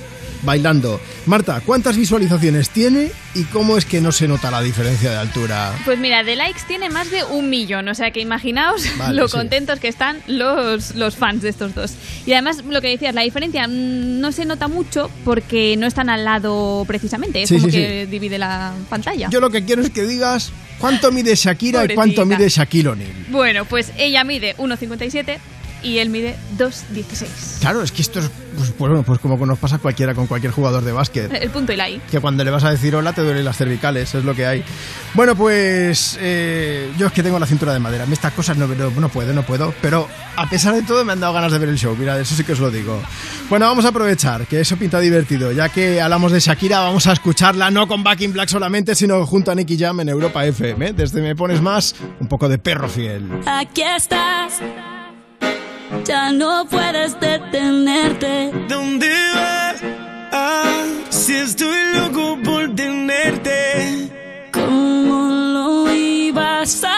[0.47, 0.99] bailando.
[1.27, 5.75] Marta, ¿cuántas visualizaciones tiene y cómo es que no se nota la diferencia de altura?
[5.85, 9.29] Pues mira, de likes tiene más de un millón, o sea que imaginaos Vale, lo
[9.29, 9.37] sí.
[9.37, 11.93] contentos que están los, los fans de estos dos.
[12.25, 16.09] Y además, lo que decías, la diferencia mm, no se nota mucho porque no están
[16.09, 19.29] al lado precisamente, es Sí, como sí, que divide la pantalla.
[19.29, 23.27] Yo lo que quiero es que digas cuánto mide Shakira y cuánto mide Shaquille O'Neal.
[23.31, 25.39] Bueno, pues ella mide 1,57
[25.87, 27.61] y él mide 2,16.
[27.61, 30.53] Claro, es que esto es pues, pues, bueno, pues como nos pasa cualquiera con cualquier
[30.53, 31.33] jugador de básquet.
[31.33, 32.01] El punto y la I.
[32.11, 34.65] Que cuando le vas a decir hola te duelen las cervicales, es lo que hay.
[35.15, 38.05] Bueno, pues eh, yo es que tengo la cintura de madera.
[38.05, 39.75] A mí estas cosas no, no, no puedo, no puedo.
[39.83, 41.95] Pero a pesar de todo me han dado ganas de ver el show.
[41.97, 43.01] Mira, eso sí que os lo digo.
[43.51, 45.53] Bueno, vamos a aprovechar que eso pinta divertido.
[45.53, 49.25] Ya que hablamos de Shakira, vamos a escucharla no con Back in Black solamente, sino
[49.27, 50.95] junto a Nicky Jam en Europa FM.
[50.95, 53.29] Desde Me Pones Más, un poco de perro fiel.
[53.47, 54.61] Aquí estás,
[56.05, 58.53] ya no puedes detenerte.
[58.69, 59.83] ¿Dónde vas?
[60.33, 64.11] Ah, si estoy loco por tenerte.
[64.53, 66.96] ¿Cómo lo ibas a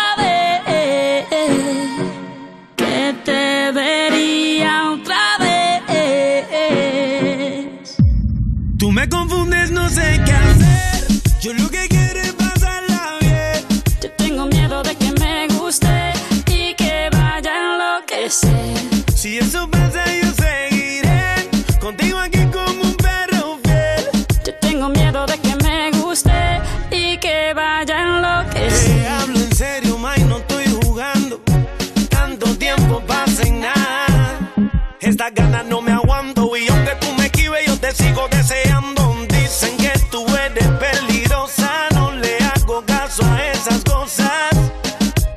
[35.08, 39.16] Estas ganas no me aguanto y aunque tú me esquives, yo te sigo deseando.
[39.30, 44.50] Dicen que tú eres peligrosa, no le hago caso a esas cosas.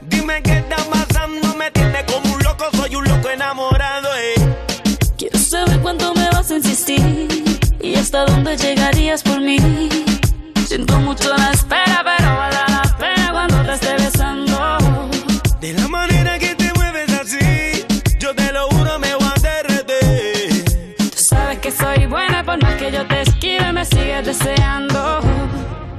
[0.01, 4.09] Dime qué está pasando, me tiene como un loco, soy un loco enamorado.
[4.17, 4.33] Eh.
[5.17, 7.29] Quiero saber cuánto me vas a insistir
[7.81, 9.57] y hasta dónde llegarías por mí.
[10.67, 12.70] Siento mucho la espera, pero la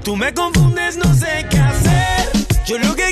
[0.05, 2.33] Tú me confundes, no sé qué hacer.
[2.67, 3.12] Yo lo que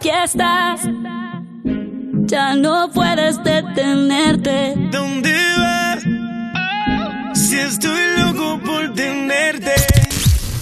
[0.00, 0.80] Aquí estás.
[2.24, 4.74] Ya no puedes detenerte.
[4.90, 7.38] ¿Dónde vas?
[7.38, 9.74] Si estoy loco por tenerte.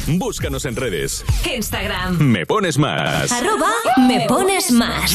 [0.09, 1.25] Búscanos en redes.
[1.55, 2.19] Instagram.
[2.19, 3.31] Me pones más.
[3.31, 3.71] Arroba
[4.09, 5.15] me pones más.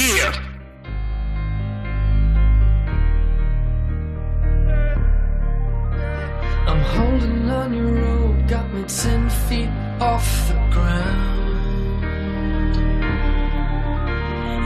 [6.65, 9.69] I'm holding on your rope, got me ten feet
[9.99, 11.22] off the ground.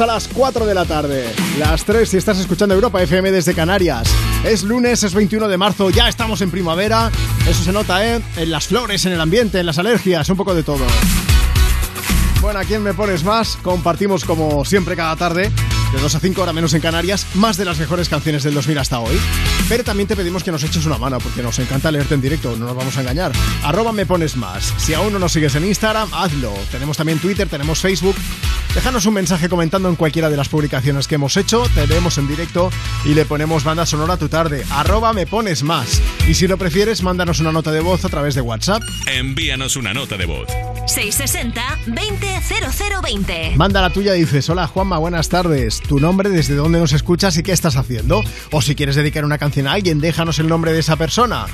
[0.00, 4.08] a las 4 de la tarde, las 3 si estás escuchando Europa FM desde Canarias.
[4.44, 7.10] Es lunes, es 21 de marzo, ya estamos en primavera.
[7.48, 8.20] Eso se nota, ¿eh?
[8.36, 10.84] En las flores, en el ambiente, en las alergias, un poco de todo.
[12.42, 13.56] Bueno, ¿a quién me pones más?
[13.62, 15.50] Compartimos como siempre cada tarde,
[15.92, 18.78] de 2 a 5 horas menos en Canarias, más de las mejores canciones del 2000
[18.78, 19.18] hasta hoy.
[19.68, 22.54] Pero también te pedimos que nos eches una mano, porque nos encanta leerte en directo,
[22.56, 23.32] no nos vamos a engañar.
[23.64, 24.72] Arroba me pones más.
[24.76, 26.52] Si aún no nos sigues en Instagram, hazlo.
[26.70, 28.14] Tenemos también Twitter, tenemos Facebook.
[28.76, 32.28] Déjanos un mensaje comentando en cualquiera de las publicaciones que hemos hecho, te leemos en
[32.28, 32.70] directo
[33.06, 34.66] y le ponemos banda sonora a tu tarde.
[34.70, 36.02] Arroba me pones más.
[36.28, 38.82] Y si lo prefieres, mándanos una nota de voz a través de WhatsApp.
[39.06, 40.48] Envíanos una nota de voz.
[40.88, 43.56] 660-200020.
[43.56, 45.80] Manda la tuya y dices, hola Juanma, buenas tardes.
[45.80, 48.22] Tu nombre, desde dónde nos escuchas y qué estás haciendo.
[48.52, 51.46] O si quieres dedicar una canción a alguien, déjanos el nombre de esa persona.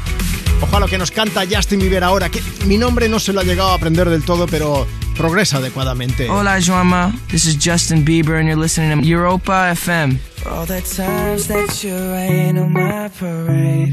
[0.62, 3.40] Ojo a lo que nos canta Justin Bieber ahora, que mi nombre no se lo
[3.40, 4.86] ha llegado a aprender del todo, pero
[5.16, 6.30] progresa adecuadamente.
[6.30, 7.12] Hola, Joama.
[7.28, 10.18] This is Justin Bieber, and you're listening to Europa FM.
[10.36, 13.93] For all the times that you rain on my parade.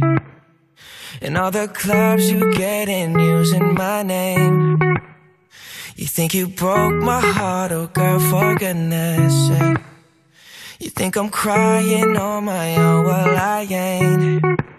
[1.21, 4.77] And all the clubs you get in using my name.
[5.95, 9.77] You think you broke my heart, oh girl, for goodness sake.
[10.79, 14.78] You think I'm crying on my own, well, I ain't.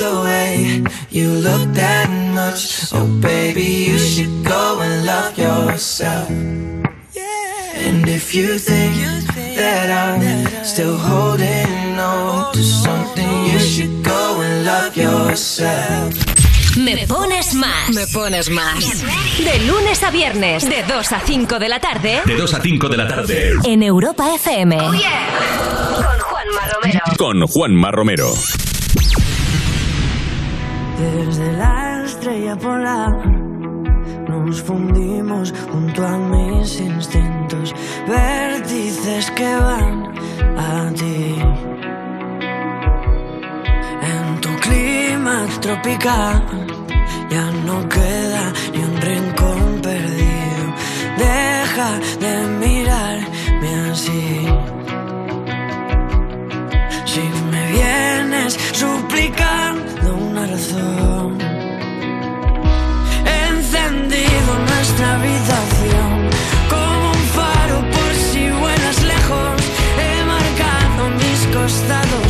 [0.00, 6.28] the way you look that much, oh baby, you should go and love yourself.
[7.86, 8.94] And if you think
[9.56, 16.14] that I'm still holding on to something, you should go and love yourself.
[16.76, 17.90] Me pones más.
[17.90, 19.02] Me pones más.
[19.38, 22.22] De lunes a viernes, de 2 a 5 de la tarde.
[22.24, 23.52] De 2 a 5 de la tarde.
[23.64, 24.76] En Europa FM.
[24.80, 24.92] Oh,
[25.96, 27.00] Con Juanma Romero.
[27.18, 28.32] Con Juanma Romero.
[31.00, 33.26] Desde la estrella polar
[34.28, 37.74] nos fundimos junto a mis instintos,
[38.06, 40.12] vértices que van
[40.58, 41.36] a ti.
[44.12, 46.42] En tu clima tropical
[47.30, 50.64] ya no queda ni un rincón perdido.
[51.16, 51.90] Deja
[52.20, 54.46] de mirarme así.
[57.80, 61.38] Vienes suplicando una razón,
[63.30, 66.16] he encendido nuestra habitación
[66.68, 69.56] como un faro por si vuelas lejos.
[70.02, 72.29] He marcado mis costados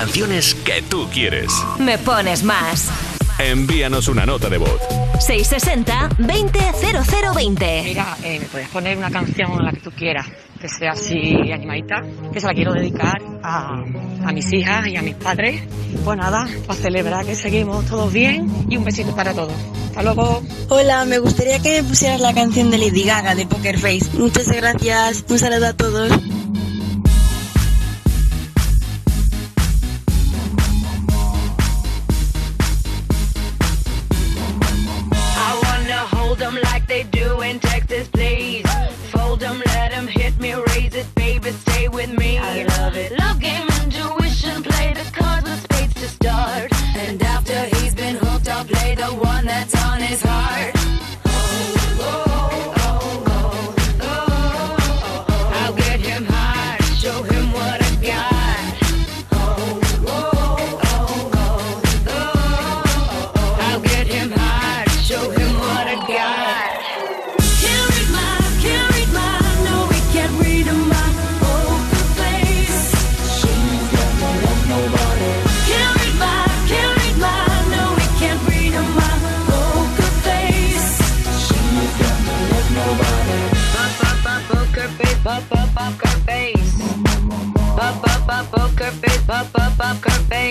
[0.00, 1.52] canciones que tú quieres.
[1.78, 2.88] Me pones más.
[3.38, 4.80] Envíanos una nota de voz.
[5.18, 7.84] 660-200020.
[7.84, 10.26] Mira, eh, me puedes poner una canción, la que tú quieras,
[10.58, 12.02] que sea así animadita,
[12.32, 13.84] que se la quiero dedicar a,
[14.24, 15.64] a mis hijas y a mis padres.
[16.02, 19.52] Pues nada, para celebrar que seguimos todos bien y un besito para todos.
[19.88, 20.42] Hasta luego.
[20.70, 24.08] Hola, me gustaría que me pusieras la canción de Lady Gaga de Poker Face.
[24.14, 25.24] Muchas gracias.
[25.28, 26.10] Un saludo a todos.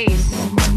[0.08, 0.69] face.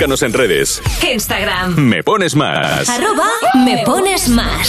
[0.00, 0.82] Búscanos en redes.
[1.12, 1.76] Instagram.
[1.76, 2.88] Me pones más.
[2.88, 3.28] Arroba
[3.66, 4.66] me pones más.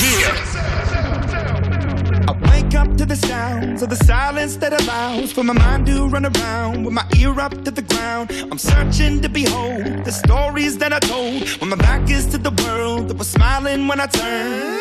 [2.28, 6.10] I wake up to the sounds of the silence that allows for my mind to
[6.10, 8.30] run around with my ear up to the ground.
[8.52, 12.52] I'm searching to behold the stories that I told when my back is to the
[12.66, 14.81] world that was smiling when I turned.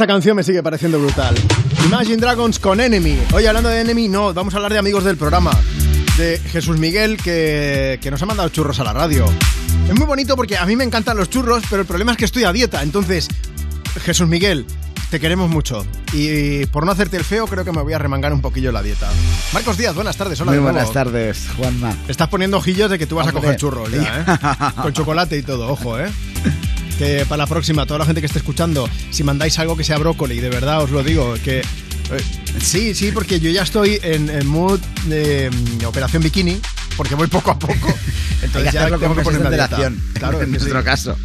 [0.00, 1.34] Esta canción me sigue pareciendo brutal.
[1.84, 3.18] Imagine Dragons con Enemy.
[3.34, 5.50] Oye, hablando de Enemy, no, vamos a hablar de amigos del programa.
[6.16, 9.26] De Jesús Miguel, que, que nos ha mandado churros a la radio.
[9.90, 12.24] Es muy bonito porque a mí me encantan los churros, pero el problema es que
[12.24, 12.82] estoy a dieta.
[12.82, 13.28] Entonces,
[14.02, 14.64] Jesús Miguel,
[15.10, 15.84] te queremos mucho.
[16.14, 18.82] Y por no hacerte el feo, creo que me voy a remangar un poquillo la
[18.82, 19.06] dieta.
[19.52, 20.40] Marcos Díaz, buenas tardes.
[20.40, 21.94] Hola Muy buenas tardes, Juanma.
[22.08, 23.42] Estás poniendo ojillos de que tú vas a Hombre.
[23.42, 24.72] coger churros ya, ¿eh?
[24.82, 26.10] Con chocolate y todo, ojo, ¿eh?
[27.00, 29.96] Que para la próxima, toda la gente que esté escuchando, si mandáis algo que sea
[29.96, 31.60] brócoli, de verdad os lo digo, que...
[31.60, 31.64] eh,
[32.60, 36.60] sí, sí, porque yo ya estoy en, en mood de mm, operación bikini,
[36.98, 37.88] porque voy poco a poco.
[38.42, 39.92] Entonces ya tengo que ponerme a dieta.
[40.12, 40.50] Claro, en sí.
[40.50, 41.16] nuestro caso.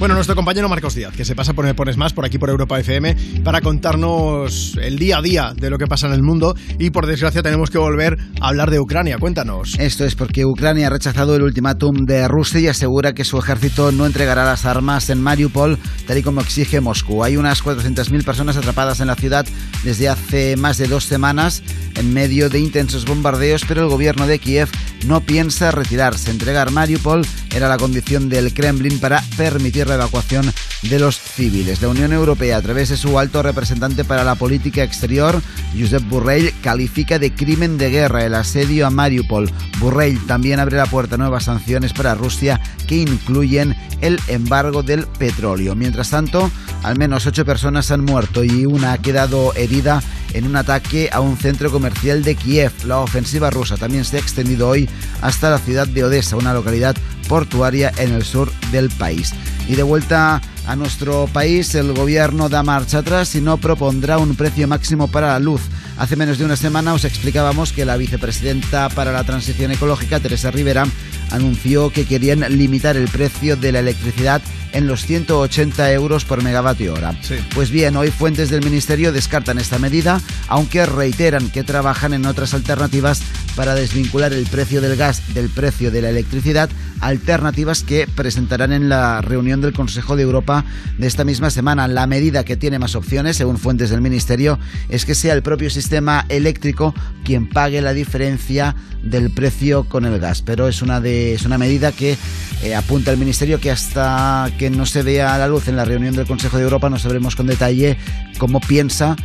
[0.00, 2.48] Bueno, nuestro compañero Marcos Díaz, que se pasa por Me Pones Más por aquí por
[2.48, 6.54] Europa FM para contarnos el día a día de lo que pasa en el mundo
[6.78, 9.18] y por desgracia tenemos que volver a hablar de Ucrania.
[9.18, 9.76] Cuéntanos.
[9.78, 13.92] Esto es porque Ucrania ha rechazado el ultimátum de Rusia y asegura que su ejército
[13.92, 17.22] no entregará las armas en Mariupol, tal y como exige Moscú.
[17.22, 19.44] Hay unas 400.000 personas atrapadas en la ciudad
[19.84, 21.62] desde hace más de dos semanas
[21.96, 24.70] en medio de intensos bombardeos, pero el gobierno de Kiev
[25.04, 26.30] no piensa retirarse.
[26.30, 30.50] Entregar Mariupol era la condición del Kremlin para permitir la evacuación
[30.82, 31.82] de los civiles.
[31.82, 35.42] La Unión Europea, a través de su alto representante para la política exterior,
[35.78, 39.50] Josep Borrell, califica de crimen de guerra el asedio a Mariupol.
[39.78, 45.06] Borrell también abre la puerta a nuevas sanciones para Rusia que incluyen el embargo del
[45.06, 45.74] petróleo.
[45.74, 46.50] Mientras tanto,
[46.82, 50.02] al menos ocho personas han muerto y una ha quedado herida
[50.32, 52.72] en un ataque a un centro comercial de Kiev.
[52.84, 54.88] La ofensiva rusa también se ha extendido hoy
[55.22, 56.96] hasta la ciudad de Odessa, una localidad
[57.28, 59.34] portuaria en el sur del país.
[59.70, 60.40] Y de vuelta
[60.70, 65.26] a nuestro país, el gobierno da marcha atrás y no propondrá un precio máximo para
[65.26, 65.62] la luz.
[65.98, 70.52] Hace menos de una semana os explicábamos que la vicepresidenta para la transición ecológica, Teresa
[70.52, 70.86] Rivera,
[71.32, 74.40] anunció que querían limitar el precio de la electricidad
[74.72, 77.14] en los 180 euros por megavatio hora.
[77.54, 82.54] Pues bien, hoy fuentes del ministerio descartan esta medida, aunque reiteran que trabajan en otras
[82.54, 83.22] alternativas
[83.56, 86.70] para desvincular el precio del gas del precio de la electricidad,
[87.00, 90.59] alternativas que presentarán en la reunión del Consejo de Europa
[90.98, 91.88] de esta misma semana.
[91.88, 94.58] La medida que tiene más opciones, según fuentes del ministerio,
[94.88, 96.94] es que sea el propio sistema eléctrico
[97.24, 100.42] quien pague la diferencia del precio con el gas.
[100.42, 102.16] Pero es una, de, es una medida que
[102.62, 106.14] eh, apunta el ministerio que hasta que no se vea la luz en la reunión
[106.14, 107.96] del Consejo de Europa no sabremos con detalle
[108.38, 109.16] cómo piensa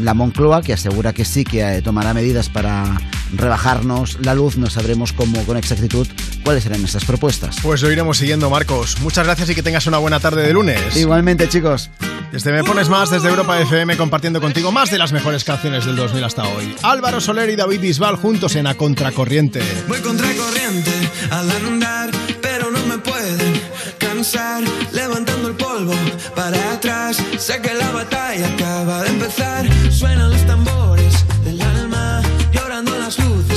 [0.00, 2.84] la Moncloa, que asegura que sí que eh, tomará medidas para
[3.34, 4.56] rebajarnos la luz.
[4.56, 6.06] No sabremos cómo con exactitud
[6.44, 7.56] cuáles serán estas propuestas.
[7.62, 9.00] Pues lo iremos siguiendo, Marcos.
[9.00, 10.96] Muchas gracias y que tengas una buena tarde de lunes.
[10.96, 11.90] Igualmente, chicos.
[12.32, 15.96] Desde Me Pones Más, desde Europa FM, compartiendo contigo más de las mejores canciones del
[15.96, 16.74] 2000 hasta hoy.
[16.82, 19.62] Álvaro Soler y David Bisbal juntos en A Contracorriente.
[19.88, 20.90] Voy contracorriente
[21.30, 22.10] al andar,
[24.92, 25.92] Levantando el polvo
[26.34, 29.66] para atrás, sé que la batalla acaba de empezar.
[29.92, 31.12] Suenan los tambores
[31.44, 33.55] del alma, llorando las luces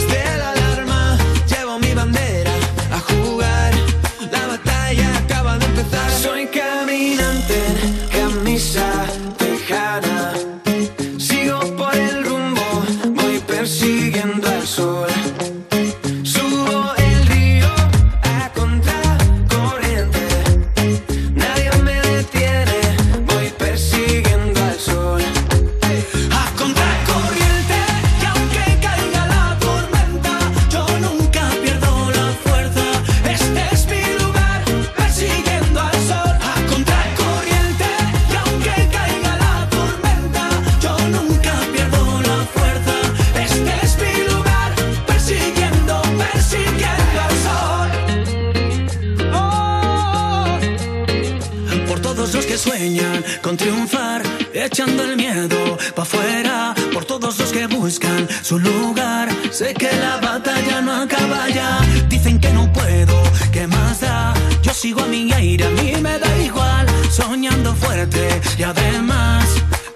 [53.49, 54.21] con triunfar,
[54.53, 56.75] echando el miedo pa' afuera.
[56.93, 61.79] Por todos los que buscan su lugar, sé que la batalla no acaba ya.
[62.09, 63.15] Dicen que no puedo,
[63.51, 64.35] ¿qué más da?
[64.61, 66.85] Yo sigo a mi aire, a mí me da igual.
[67.09, 69.45] Soñando fuerte y además,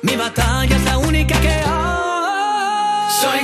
[0.02, 3.12] mi batalla es la única que hay.
[3.22, 3.42] Soy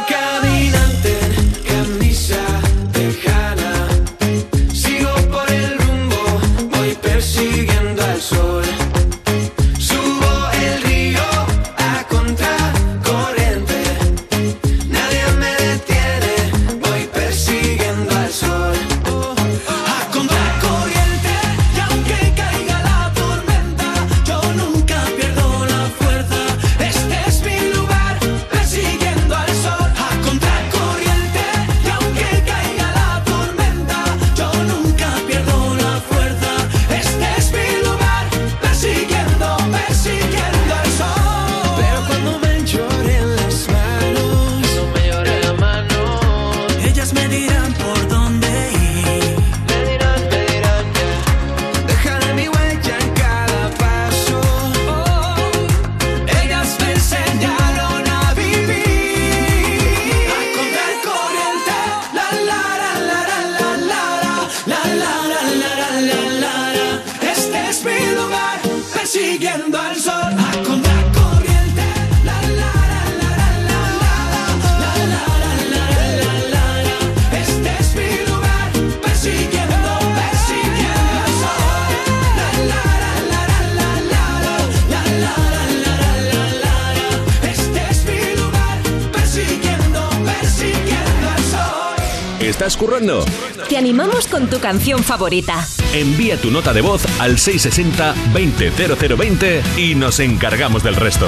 [92.70, 93.26] estás currando?
[93.68, 95.66] Te animamos con tu canción favorita.
[95.94, 101.28] Envía tu nota de voz al 660-200020 y nos encargamos del resto.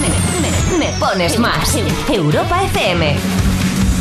[0.00, 0.08] Me,
[0.78, 1.76] me pones más.
[2.08, 3.14] Europa FM.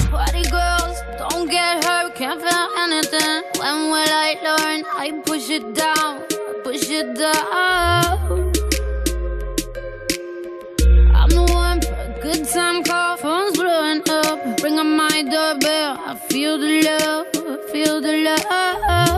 [0.09, 3.43] Party girls, don't get hurt, can't feel anything.
[3.59, 4.85] When will I learn?
[4.97, 6.21] I push it down,
[6.63, 8.53] push it down.
[11.13, 13.17] I'm the one for a good time call,
[14.63, 14.69] up.
[14.69, 19.12] Bring on my doorbell, I feel the love, feel the love.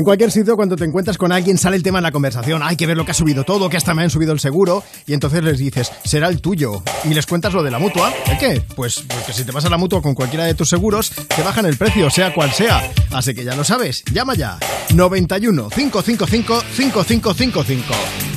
[0.00, 2.62] En cualquier sitio, cuando te encuentras con alguien, sale el tema en la conversación.
[2.62, 4.82] Hay que ver lo que ha subido todo, que hasta me han subido el seguro.
[5.06, 6.82] Y entonces les dices, será el tuyo.
[7.04, 8.10] Y les cuentas lo de la mutua.
[8.26, 8.62] ¿De qué?
[8.74, 11.42] Pues, pues que si te vas a la mutua con cualquiera de tus seguros, te
[11.42, 12.90] bajan el precio, sea cual sea.
[13.10, 14.58] Así que ya lo sabes, llama ya.
[14.94, 17.94] 91 555 5555.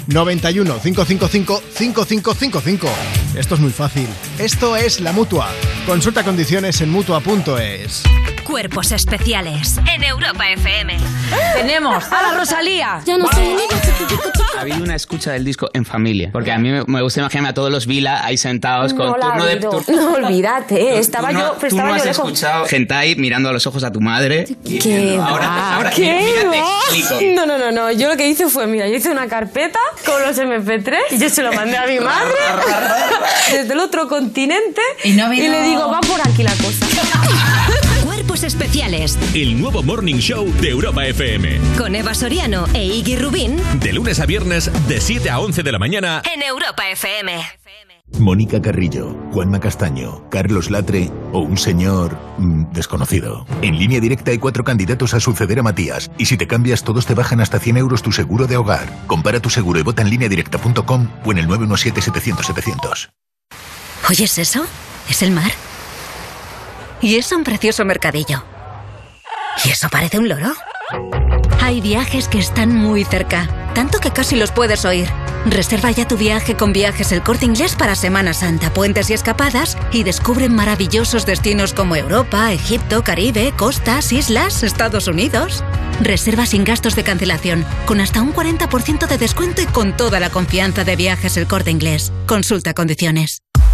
[0.08, 2.88] 91 555 5555.
[3.38, 4.09] Esto es muy fácil.
[4.38, 5.48] Esto es la mutua.
[5.85, 8.03] Consulta condiciones en mutua.es.
[8.43, 10.97] Cuerpos especiales en Europa FM.
[11.55, 13.01] Tenemos a la Rosalía.
[13.05, 13.55] Ya no soy
[14.57, 16.30] Ha habido una escucha del disco en familia.
[16.31, 19.45] Porque a mí me, gusta imaginarme a todos los Vila ahí sentados con No turno
[19.45, 19.59] de.
[19.61, 22.25] tur- No, olvídate, estaba tú no, yo, tú estaba no yo has lejos.
[22.27, 24.45] escuchado Gentai mirando a los ojos a tu madre.
[24.63, 27.33] ¿Qué ahora, ahora, ¿Qué.
[27.35, 27.91] No, no, no, no.
[27.91, 31.30] Yo lo que hice fue, mira, yo hice una carpeta con los MP3 y yo
[31.30, 32.33] se lo mandé a mi madre
[33.51, 36.85] desde el otro continente y, no habido- le digo, va por aquí la cosa.
[38.43, 41.59] Cuerpos especiales El nuevo Morning Show de Europa FM.
[41.77, 45.72] con Eva Soriano e Iggy Rubín De lunes a viernes, de 7 a 11 de
[45.72, 46.22] la mañana.
[46.33, 47.41] en Europa FM.
[48.19, 53.45] Mónica Carrillo, Juanma Castaño, Carlos Latre o un señor mm, desconocido.
[53.61, 57.05] En línea directa hay cuatro candidatos a suceder a Matías y si te cambias todos
[57.05, 58.89] te bajan hasta 100 euros tu seguro de hogar.
[59.07, 63.09] Compara tu seguro y vota en lineadirecta.com o en el 917-700-700.
[64.09, 64.65] ¿Oyes eso?
[65.09, 65.51] Es el mar.
[67.03, 68.45] Y es un precioso mercadillo.
[69.65, 70.53] ¿Y eso parece un loro?
[71.61, 75.09] Hay viajes que están muy cerca, tanto que casi los puedes oír.
[75.45, 79.77] Reserva ya tu viaje con viajes el corte inglés para Semana Santa, puentes y escapadas
[79.91, 85.61] y descubre maravillosos destinos como Europa, Egipto, Caribe, costas, islas, Estados Unidos.
[85.99, 90.30] Reserva sin gastos de cancelación, con hasta un 40% de descuento y con toda la
[90.30, 92.14] confianza de viajes el corte inglés.
[92.27, 93.42] Consulta condiciones.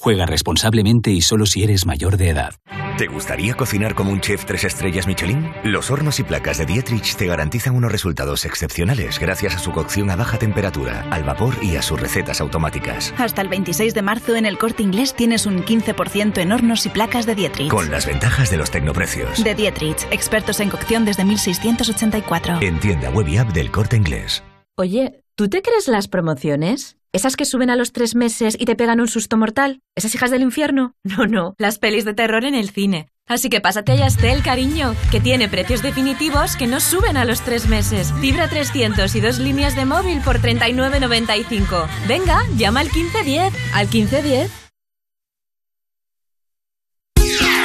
[0.00, 2.54] Juega responsablemente y solo si eres mayor de edad.
[2.98, 5.50] ¿Te gustaría cocinar como un chef tres estrellas Michelin?
[5.64, 10.08] Los hornos y placas de Dietrich te garantizan unos resultados excepcionales gracias a su cocción
[10.10, 13.12] a baja temperatura, al vapor y a sus recetas automáticas.
[13.18, 16.90] Hasta el 26 de marzo en el corte inglés tienes un 15% en hornos y
[16.90, 17.68] placas de Dietrich.
[17.68, 19.42] Con las ventajas de los tecnoprecios.
[19.42, 22.58] De Dietrich, expertos en cocción desde 1684.
[22.60, 24.44] En tienda web y app del corte inglés.
[24.76, 26.97] Oye, ¿tú te crees las promociones?
[27.12, 29.80] ¿Esas que suben a los tres meses y te pegan un susto mortal?
[29.96, 30.94] ¿Esas hijas del infierno?
[31.08, 33.08] No, no, las pelis de terror en el cine.
[33.26, 37.40] Así que pásate a Yastel, cariño, que tiene precios definitivos que no suben a los
[37.40, 38.12] tres meses.
[38.20, 41.88] Fibra 300 y dos líneas de móvil por 39.95.
[42.06, 43.54] Venga, llama al 1510.
[43.72, 44.50] Al 1510.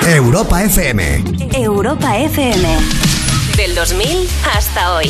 [0.08, 1.24] Europa FM.
[1.54, 2.78] Europa FM.
[3.58, 5.10] Del 2000 hasta hoy.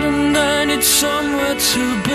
[0.83, 2.10] somewhere to begin.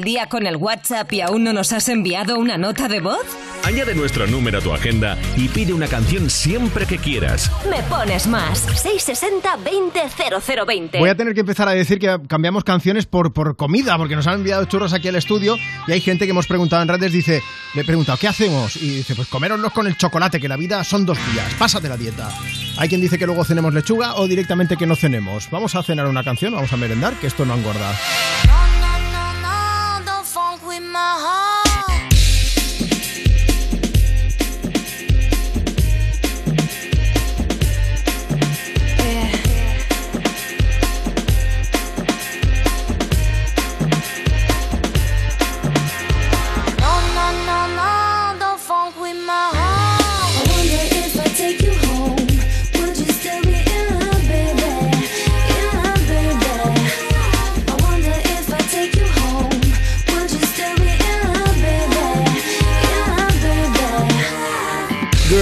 [0.00, 3.00] ¿Todo el día con el WhatsApp y aún no nos has enviado una nota de
[3.00, 3.20] voz?
[3.64, 7.52] Añade nuestro número a tu agenda y pide una canción siempre que quieras.
[7.68, 8.66] Me pones más.
[8.82, 10.98] 660-200020.
[10.98, 14.26] Voy a tener que empezar a decir que cambiamos canciones por, por comida, porque nos
[14.26, 17.42] han enviado churros aquí al estudio y hay gente que hemos preguntado en redes, dice,
[17.74, 18.76] le he preguntado, ¿qué hacemos?
[18.76, 21.98] Y dice, pues coméroslos con el chocolate, que la vida son dos días, pásate la
[21.98, 22.30] dieta.
[22.78, 25.50] Hay quien dice que luego cenemos lechuga o directamente que no cenemos.
[25.50, 27.92] Vamos a cenar una canción, vamos a merendar, que esto no engorda.
[30.80, 31.49] Don't funk with my heart.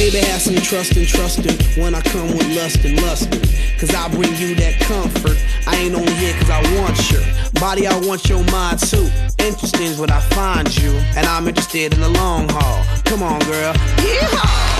[0.00, 3.42] Baby, have some trust and trusting when I come with lust and lusting.
[3.78, 5.36] Cause I bring you that comfort.
[5.66, 7.20] I ain't only here cause I want your
[7.60, 9.10] body, I want your mind too.
[9.38, 12.82] Interesting is what I find you, and I'm interested in the long haul.
[13.04, 13.74] Come on, girl.
[13.74, 14.79] Yeehaw!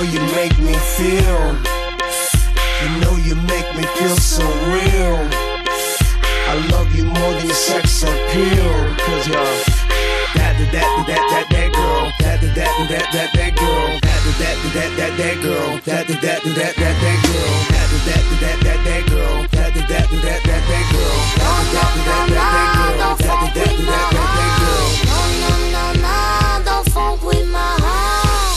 [0.00, 1.44] Girl, you make me feel.
[2.80, 5.20] You know you make me feel so real.
[6.48, 8.96] I love you more than your sex appeal.
[8.96, 9.36] Cause you're
[10.40, 12.08] that, that, that, that, that, that girl.
[12.18, 14.00] That, that, that, that, that, that girl.
[14.00, 15.68] That, that, that, that, that, that girl.
[15.84, 17.60] That, that, that, that, that, that girl.
[17.68, 19.44] That, that, that, that, that, that girl.
[19.50, 21.16] That, that, that, that, that, that girl.
[21.36, 23.16] That, that, that, that, girl.
[23.20, 24.88] That, that, that, that, girl.
[25.04, 28.29] No, no, no, no, don't funk with my heart.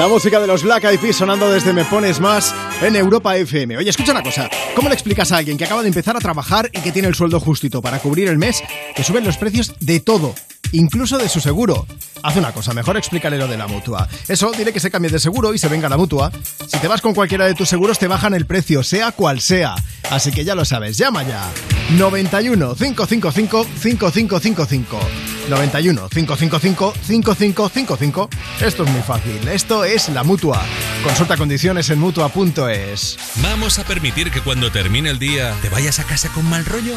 [0.00, 3.76] La música de los Black Eyed Peas sonando desde Me Pones Más en Europa FM.
[3.76, 4.48] Oye, escucha una cosa.
[4.74, 7.14] ¿Cómo le explicas a alguien que acaba de empezar a trabajar y que tiene el
[7.14, 8.62] sueldo justito para cubrir el mes
[8.96, 10.34] que suben los precios de todo?
[10.72, 11.86] Incluso de su seguro.
[12.22, 14.08] Haz una cosa, mejor explícale lo de la mutua.
[14.28, 16.30] Eso, dile que se cambie de seguro y se venga la mutua.
[16.66, 19.74] Si te vas con cualquiera de tus seguros, te bajan el precio, sea cual sea.
[20.10, 21.48] Así que ya lo sabes, llama ya.
[21.96, 25.00] 91 555 5555.
[25.48, 28.30] 91 555 5555.
[28.60, 29.48] Esto es muy fácil.
[29.48, 30.62] Esto es la mutua.
[31.02, 33.18] Consulta condiciones en mutua.es.
[33.36, 36.96] ¿Vamos a permitir que cuando termine el día te vayas a casa con mal rollo?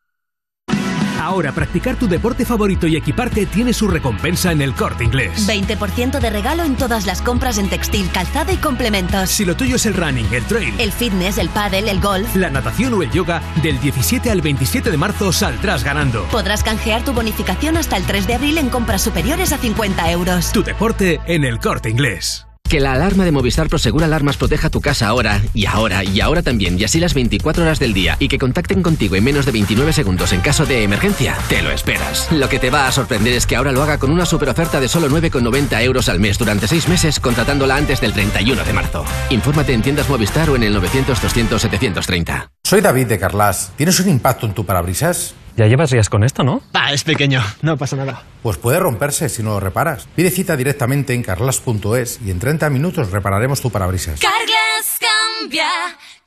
[1.21, 5.47] Ahora practicar tu deporte favorito y equiparte tiene su recompensa en el corte inglés.
[5.47, 9.29] 20% de regalo en todas las compras en textil, calzado y complementos.
[9.29, 12.35] Si lo tuyo es el running, el trail, El fitness, el pádel, el golf.
[12.35, 16.23] la natación o el yoga, del 17 al 27 de marzo saldrás ganando.
[16.25, 20.51] Podrás canjear tu bonificación hasta el 3 de abril en compras superiores a 50 euros.
[20.51, 22.47] Tu deporte en el corte inglés.
[22.71, 26.41] Que la alarma de Movistar Prosegur Alarmas proteja tu casa ahora, y ahora, y ahora
[26.41, 29.51] también, y así las 24 horas del día, y que contacten contigo en menos de
[29.51, 32.31] 29 segundos en caso de emergencia, te lo esperas.
[32.31, 34.79] Lo que te va a sorprender es que ahora lo haga con una super oferta
[34.79, 39.03] de solo 9,90 euros al mes durante 6 meses, contratándola antes del 31 de marzo.
[39.31, 42.51] Infórmate en tiendas Movistar o en el 900-200-730.
[42.63, 43.73] Soy David de Carlas.
[43.75, 45.35] ¿Tienes un impacto en tu parabrisas?
[45.57, 46.61] Ya llevas días con esto, ¿no?
[46.73, 48.23] Ah, es pequeño, no pasa nada.
[48.41, 50.07] Pues puede romperse si no lo reparas.
[50.15, 54.19] Pide cita directamente en carlas.es y en 30 minutos repararemos tu parabrisas.
[54.19, 54.99] Carglass
[55.39, 55.67] cambia,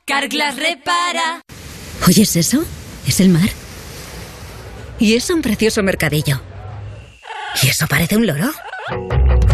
[0.05, 1.41] Carglass repara.
[2.07, 2.63] ¿Oyes eso?
[3.07, 3.49] Es el mar.
[4.99, 6.41] Y es un precioso mercadillo.
[7.61, 8.51] ¿Y eso parece un loro?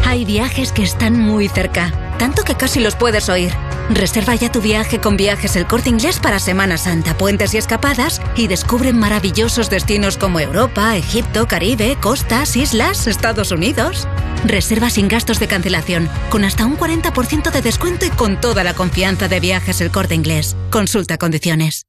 [0.06, 1.92] Hay viajes que están muy cerca,
[2.22, 3.52] tanto que casi los puedes oír.
[3.90, 8.22] Reserva ya tu viaje con viajes el corte inglés para Semana Santa, puentes y escapadas
[8.36, 14.08] y descubre maravillosos destinos como Europa, Egipto, Caribe, costas, islas, Estados Unidos.
[14.46, 18.76] Reserva sin gastos de cancelación, con hasta un 40% de descuento y con toda la
[18.76, 20.56] confianza de viajes el corte inglés.
[20.70, 21.88] Consulta condiciones.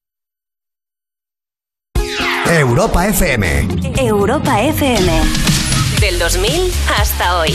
[2.49, 3.69] Europa FM.
[3.99, 5.12] Europa FM.
[6.01, 7.52] Del 2000 hasta hoy.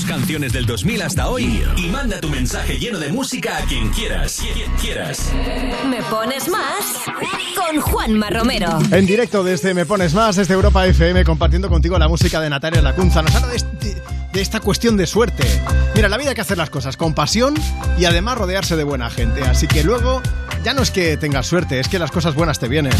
[0.00, 3.90] Tus canciones del 2000 hasta hoy y manda tu mensaje lleno de música a quien
[3.90, 4.40] quieras.
[4.54, 5.30] Quien quieras.
[5.90, 7.02] Me pones más
[7.54, 8.78] con Juanma Romero.
[8.92, 12.80] En directo desde Me Pones Más, desde Europa FM, compartiendo contigo la música de Natalia
[12.80, 13.20] Lacunza.
[13.20, 15.44] Nos habla de, este- de esta cuestión de suerte.
[15.94, 17.54] Mira, en la vida hay que hacer las cosas con pasión
[17.98, 19.42] y además rodearse de buena gente.
[19.44, 20.22] Así que luego
[20.64, 22.92] ya no es que tengas suerte, es que las cosas buenas te vienen.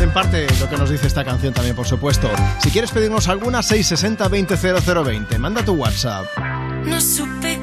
[0.00, 2.30] En parte lo que nos dice esta canción también, por supuesto.
[2.62, 5.38] Si quieres pedirnos alguna, 660 200020.
[5.38, 6.26] Manda tu WhatsApp.
[6.84, 7.59] No supe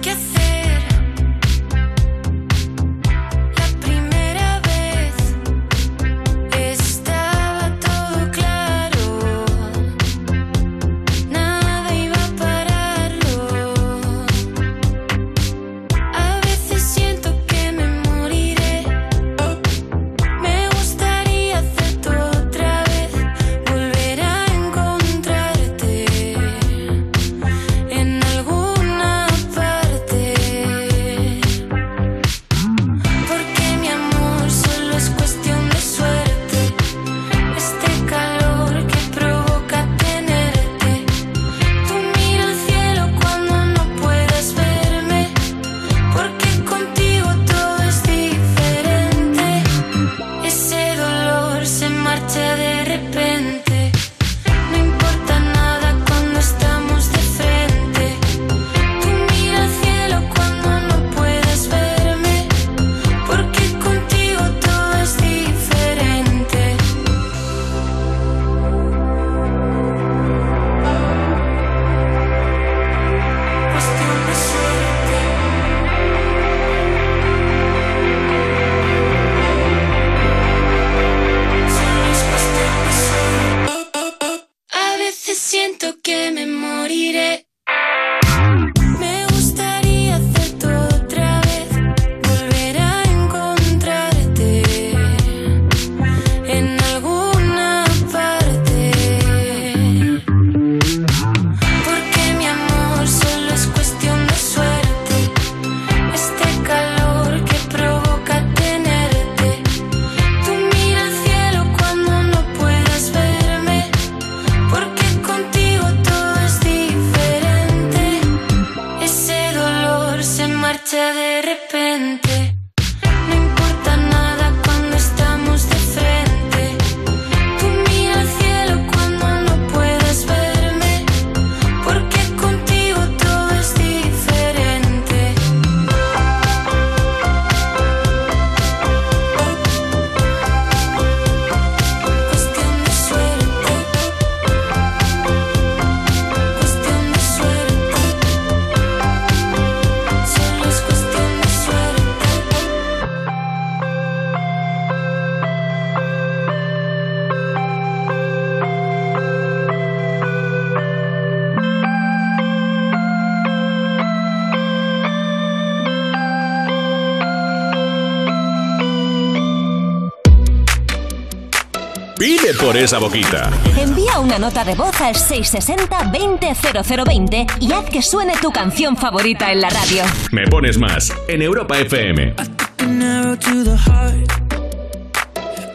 [172.88, 173.50] esa boquita.
[173.78, 179.60] Envía una nota de voz al 660-200020 y haz que suene tu canción favorita en
[179.60, 180.06] la radio.
[180.32, 182.34] Me pones más en Europa FM.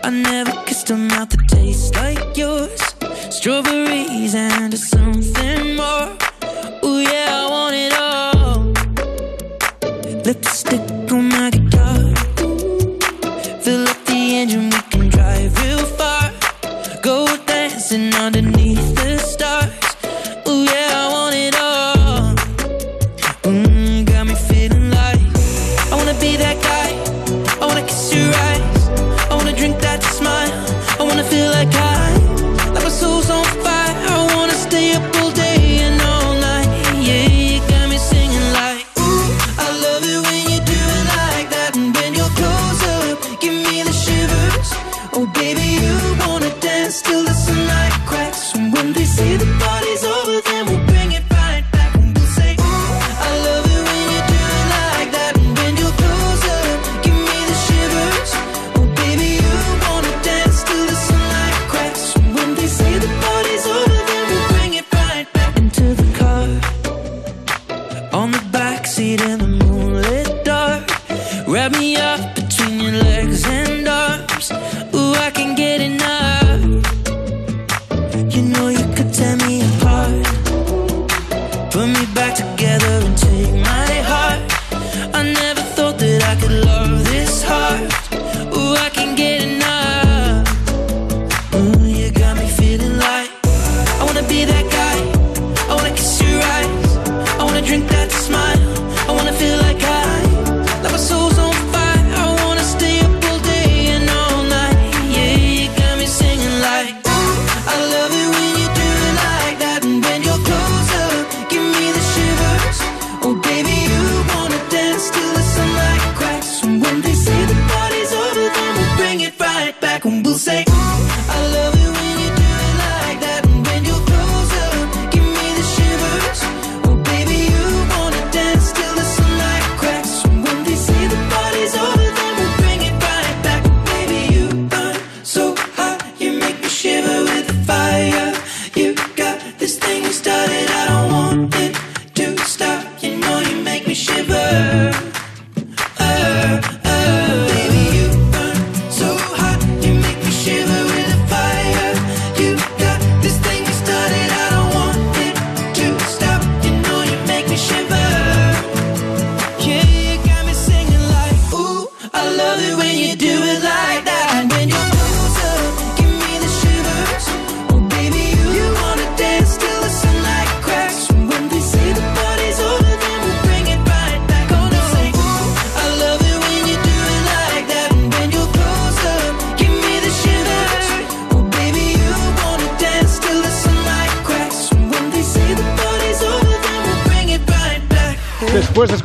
[0.05, 2.81] I never kissed a mouth that tastes like yours.
[3.28, 6.22] Strawberries and something more.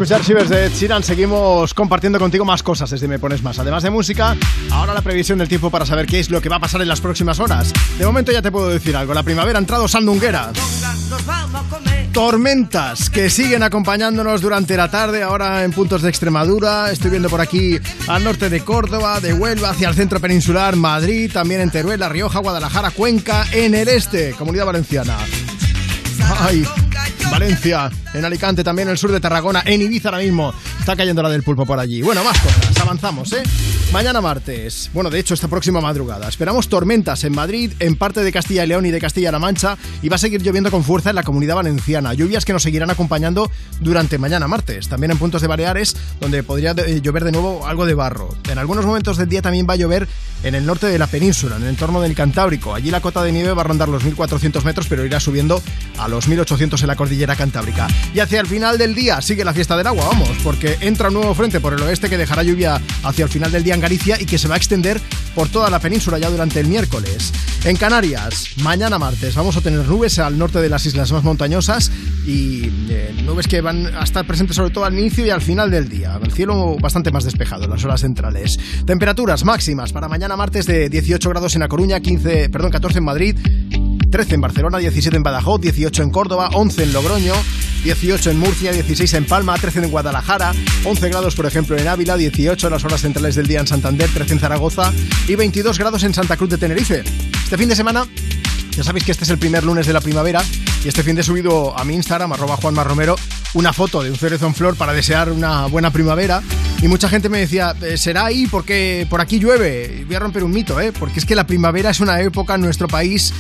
[0.08, 3.60] escuchar Shivers de Chiran, seguimos compartiendo contigo más cosas desde Me Pones Más.
[3.60, 4.38] Además de música,
[4.72, 6.88] ahora la previsión del tiempo para saber qué es lo que va a pasar en
[6.88, 7.74] las próximas horas.
[8.00, 9.14] De momento ya te puedo decir algo.
[9.14, 10.54] La primavera ha entrado sandunguera.
[12.14, 16.90] Tormentas que siguen acompañándonos durante la tarde, ahora en puntos de Extremadura.
[16.90, 17.78] Estoy viendo por aquí
[18.08, 22.08] al norte de Córdoba, de Huelva, hacia el centro peninsular, Madrid, también en Teruel, La
[22.08, 25.18] Rioja, Guadalajara, Cuenca, en el este, Comunidad Valenciana.
[26.40, 26.66] Ay,
[27.40, 30.52] Valencia, en Alicante, también en el sur de Tarragona, en Ibiza ahora mismo.
[30.80, 32.02] Está cayendo la del pulpo por allí.
[32.02, 33.44] Bueno, más cosas, avanzamos, ¿eh?
[33.94, 38.32] Mañana martes, bueno, de hecho esta próxima madrugada, esperamos tormentas en Madrid, en parte de
[38.32, 41.16] Castilla y León y de Castilla-La Mancha y va a seguir lloviendo con fuerza en
[41.16, 42.14] la comunidad valenciana.
[42.14, 43.52] Lluvias que nos seguirán acompañando
[43.82, 44.90] durante mañana martes.
[44.90, 48.36] También en puntos de Baleares, donde podría eh, llover de nuevo algo de barro.
[48.50, 50.08] En algunos momentos del día también va a llover
[50.44, 52.74] en el norte de la península, en el entorno del Cantábrico.
[52.74, 55.62] Allí la cota de nieve va a rondar los 1400 metros, pero irá subiendo
[55.98, 57.88] a los 1800 en la cordillera cantábrica.
[58.14, 61.16] Y hacia el final del día sigue la fiesta del agua, vamos, porque entra un
[61.16, 64.18] nuevo frente por el oeste que dejará lluvia hacia el final del día en Galicia
[64.20, 65.00] y que se va a extender
[65.36, 67.32] por toda la península ya durante el miércoles.
[67.64, 71.92] En Canarias, mañana martes, vamos a tener nubes al norte de las islas más montañosas
[72.26, 75.70] y eh, nubes que van a estar presentes sobre todo al inicio y al final
[75.70, 76.20] del día.
[76.24, 78.58] El cielo bastante más despejado en las horas centrales.
[78.86, 83.04] Temperaturas máximas para mañana martes de 18 grados en La Coruña, 15, perdón, 14 en
[83.04, 83.38] Madrid,
[84.10, 87.34] 13 en Barcelona, 17 en Badajoz, 18 en Córdoba, 11 en Logroño,
[87.84, 90.54] 18 en Murcia, 16 en Palma, 13 en Guadalajara,
[90.86, 94.10] 11 grados por ejemplo en Ávila, 18 en las horas centrales del día en Santander,
[94.14, 94.94] 13 en Zaragoza
[95.28, 97.04] y 22 grados en Santa Cruz de Tenerife.
[97.44, 98.08] Este fin de semana
[98.72, 100.44] ya sabéis que este es el primer lunes de la primavera
[100.86, 103.16] y este fin de subido a mi Instagram, arroba Juanma Romero,
[103.56, 106.44] una foto de un cerezo en flor para desear una buena primavera.
[106.82, 110.04] Y mucha gente me decía, "Eh, ¿será ahí porque por aquí llueve?
[110.06, 110.92] Voy a romper un mito, ¿eh?
[110.92, 113.34] Porque es que la primavera es una época en nuestro país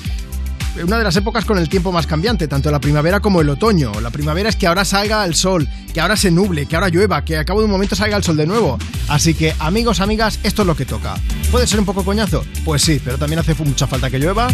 [0.84, 3.92] una de las épocas con el tiempo más cambiante, tanto la primavera como el otoño.
[4.02, 7.24] La primavera es que ahora salga el sol, que ahora se nuble, que ahora llueva,
[7.24, 8.78] que a cabo de un momento salga el sol de nuevo.
[9.08, 11.16] Así que, amigos, amigas, esto es lo que toca.
[11.52, 12.46] ¿Puede ser un poco coñazo?
[12.66, 14.48] Pues sí, pero también hace mucha falta que llueva.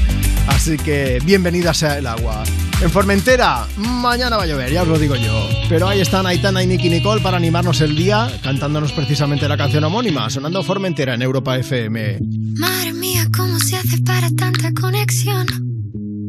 [0.48, 2.43] Así que, bienvenida sea el agua.
[2.82, 5.50] En Formentera, mañana va a llover, ya os lo digo yo.
[5.69, 9.84] Pero ahí están Aitana y Nicky Nicole para animarnos el día, cantándonos precisamente la canción
[9.84, 12.19] homónima, sonando Formentera en Europa FM.
[12.58, 15.73] Madre mía, ¿cómo se hace para tanta conexión?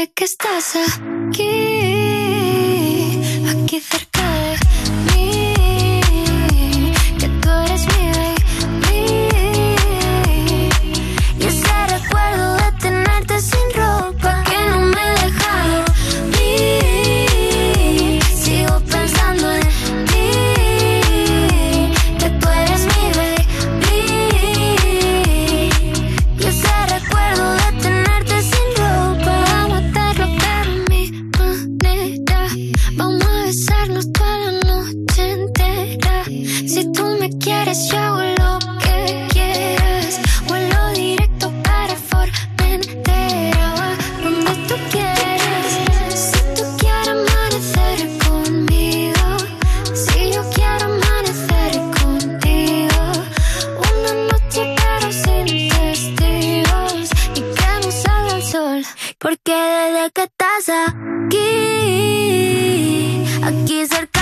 [0.00, 1.89] sé que estás aquí,
[58.84, 61.48] sol Porque desde que estás aquí
[63.42, 64.19] Aquí cerca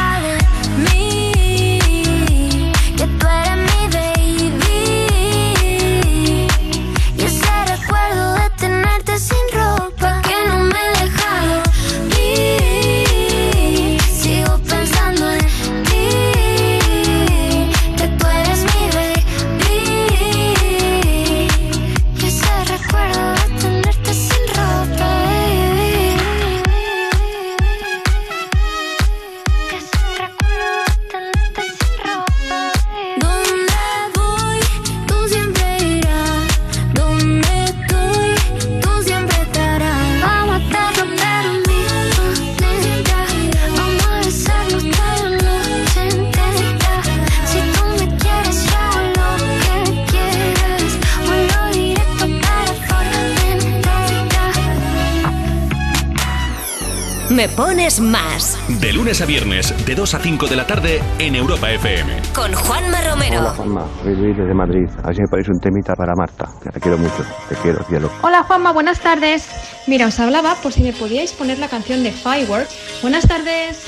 [57.38, 58.58] Me Pones Más.
[58.80, 62.20] De lunes a viernes, de 2 a 5 de la tarde en Europa FM.
[62.34, 63.38] Con Juanma Romero.
[63.38, 64.88] Hola Juanma, soy Luis desde Madrid.
[65.04, 67.24] A ver si me ponéis un temita para Marta, que te quiero mucho.
[67.48, 68.10] Te quiero, cielo.
[68.22, 69.48] Hola Juanma, buenas tardes.
[69.86, 72.74] Mira, os hablaba por si me podíais poner la canción de Fireworks.
[73.02, 73.84] Buenas tardes.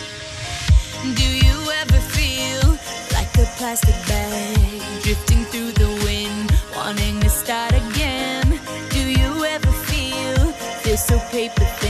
[1.02, 2.78] Do you ever feel
[3.10, 8.60] like a plastic bag drifting through the wind, wanting to start again?
[8.90, 11.89] Do you ever feel feel so paper thin,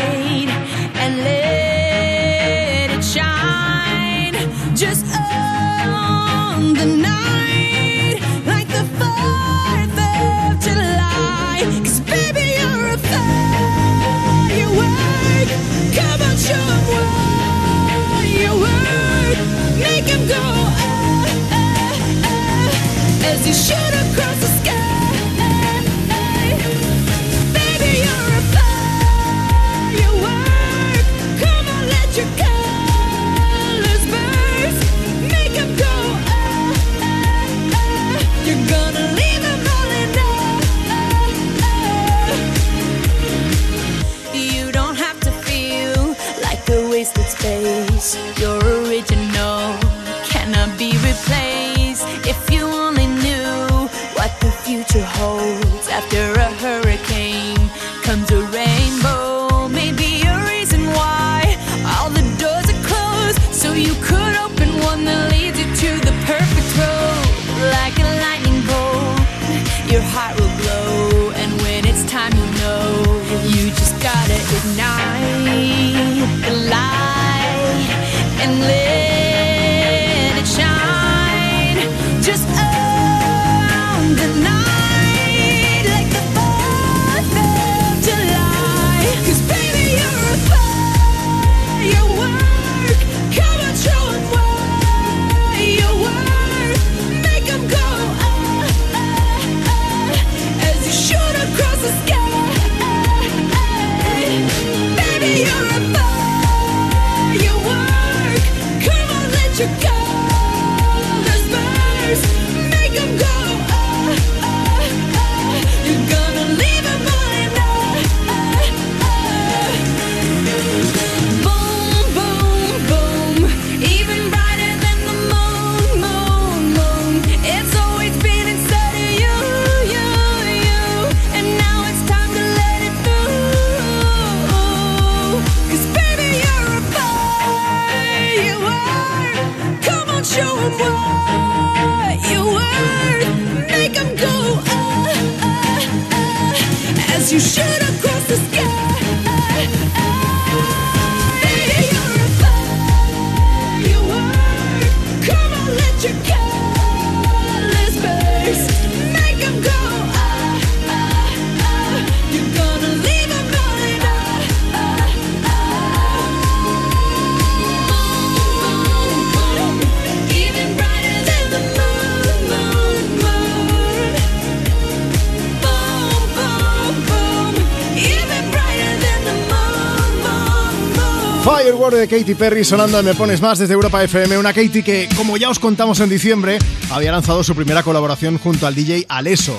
[181.81, 184.37] Firework de Katy Perry sonando en Me Pones Más desde Europa FM.
[184.37, 186.59] Una Katy que, como ya os contamos en diciembre,
[186.91, 189.57] había lanzado su primera colaboración junto al DJ Aleso.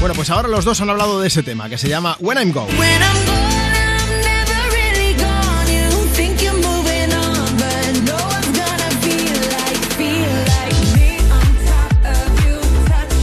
[0.00, 2.52] Bueno, pues ahora los dos han hablado de ese tema que se llama When I'm
[2.52, 2.72] Gone.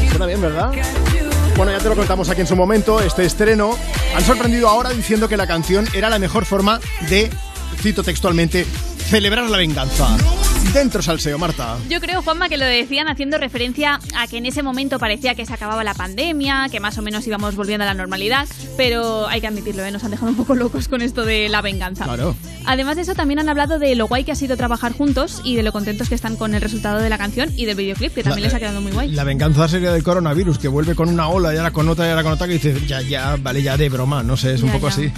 [0.10, 0.72] Suena bien, ¿verdad?
[1.58, 3.76] Bueno, ya te lo contamos aquí en su momento, este estreno.
[4.16, 7.32] Han sorprendido ahora diciendo que la canción era la mejor forma de,
[7.78, 8.66] cito textualmente,
[9.10, 10.47] celebrar la venganza.
[10.74, 11.78] Dentro salseo, Marta.
[11.90, 15.46] Yo creo, Juanma, que lo decían haciendo referencia a que en ese momento parecía que
[15.46, 19.42] se acababa la pandemia, que más o menos íbamos volviendo a la normalidad, pero hay
[19.42, 19.92] que admitirlo, ¿eh?
[19.92, 22.04] nos han dejado un poco locos con esto de la venganza.
[22.06, 22.36] Claro.
[22.66, 25.56] Además de eso, también han hablado de lo guay que ha sido trabajar juntos y
[25.56, 28.24] de lo contentos que están con el resultado de la canción y del videoclip, que
[28.24, 29.10] también La- les ha quedado muy guay.
[29.12, 32.10] La venganza sería del coronavirus, que vuelve con una ola y ahora con otra y
[32.10, 34.68] ahora con otra, que dice, ya, ya, vale, ya de broma, no sé, es un
[34.68, 34.94] Ya, poco ya.
[34.94, 35.12] así.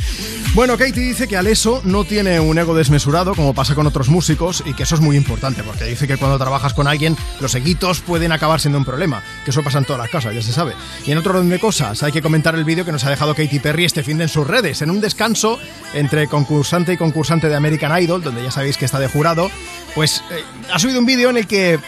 [0.54, 4.64] Bueno, Katie dice que Aleso no tiene un ego desmesurado, como pasa con otros músicos,
[4.66, 5.39] y que eso es muy importante.
[5.40, 9.52] Porque dice que cuando trabajas con alguien, los equitos pueden acabar siendo un problema, que
[9.52, 10.74] eso pasa en todas las casas, ya se sabe.
[11.06, 13.34] Y en otro orden de cosas, hay que comentar el vídeo que nos ha dejado
[13.36, 15.58] Katy Perry este fin de sus redes, en un descanso
[15.94, 19.50] entre concursante y concursante de American Idol, donde ya sabéis que está de jurado,
[19.96, 20.44] pues eh,
[20.74, 21.80] ha subido un vídeo en el que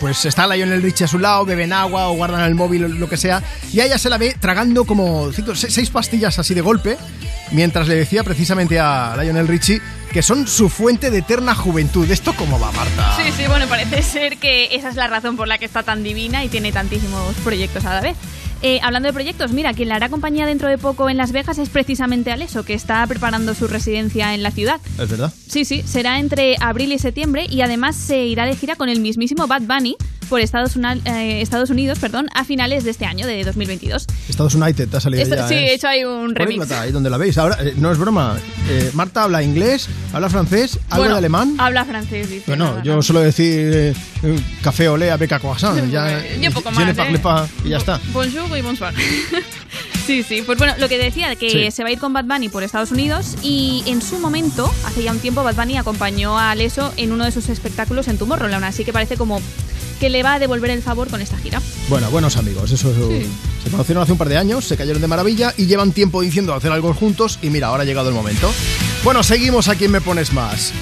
[0.00, 3.16] pues está Lionel Richie a su lado, beben agua o guardan el móvil lo que
[3.16, 3.42] sea,
[3.72, 6.96] y a ella se la ve tragando como cinco, se- seis pastillas así de golpe,
[7.50, 12.10] mientras le decía precisamente a Lionel Richie que son su fuente de eterna juventud.
[12.10, 13.16] ¿Esto cómo va, Marta?
[13.16, 16.02] Sí, sí, bueno, parece ser que esa es la razón por la que está tan
[16.02, 18.16] divina y tiene tantísimos proyectos a la vez.
[18.60, 21.58] Eh, hablando de proyectos, mira, quien le hará compañía dentro de poco en Las Vegas
[21.58, 24.80] es precisamente Aleso, que está preparando su residencia en la ciudad.
[24.98, 25.32] ¿Es verdad?
[25.48, 28.98] Sí, sí, será entre abril y septiembre y además se irá de gira con el
[29.00, 29.96] mismísimo Bad Bunny
[30.28, 34.06] por Estados, Una- eh, Estados Unidos perdón, a finales de este año, de 2022.
[34.28, 35.70] Estados United, te ha salido Esto- ya, sí, ¿eh?
[35.70, 36.56] he hecho ahí un remix.
[36.58, 37.36] Políglota, ahí donde la veis.
[37.38, 38.36] Ahora, eh, no es broma.
[38.70, 41.54] eh, Marta habla inglés, habla francés, Bueno, de alemán.
[41.58, 42.44] Habla francés, dice.
[42.46, 43.02] Bueno, nada, yo nada.
[43.02, 43.94] suelo decir
[44.62, 45.78] café olé avec croissant.
[45.90, 46.84] Ya, Yo poco más,
[47.64, 47.98] y ya está.
[48.12, 48.92] Bonjour y bonsoir.
[50.06, 50.42] sí, sí.
[50.44, 51.70] Pues bueno, lo que decía, que Sí.
[51.70, 55.02] se va a ir con Bad Bunny por Estados Unidos y en su momento, hace
[55.02, 58.64] ya un tiempo, Bad Bunny acompañó a Aleso en uno de sus espectáculos en Tomorrowland,
[58.64, 59.40] así que parece como
[59.98, 61.60] que le va a devolver el favor con esta gira.
[61.88, 62.92] Bueno, buenos amigos, eso
[63.62, 66.54] se conocieron hace un par de años, se cayeron de maravilla y llevan tiempo diciendo
[66.54, 68.50] hacer algo juntos y mira, ahora ha llegado el momento.
[69.04, 70.72] Bueno, seguimos a quien me pones más.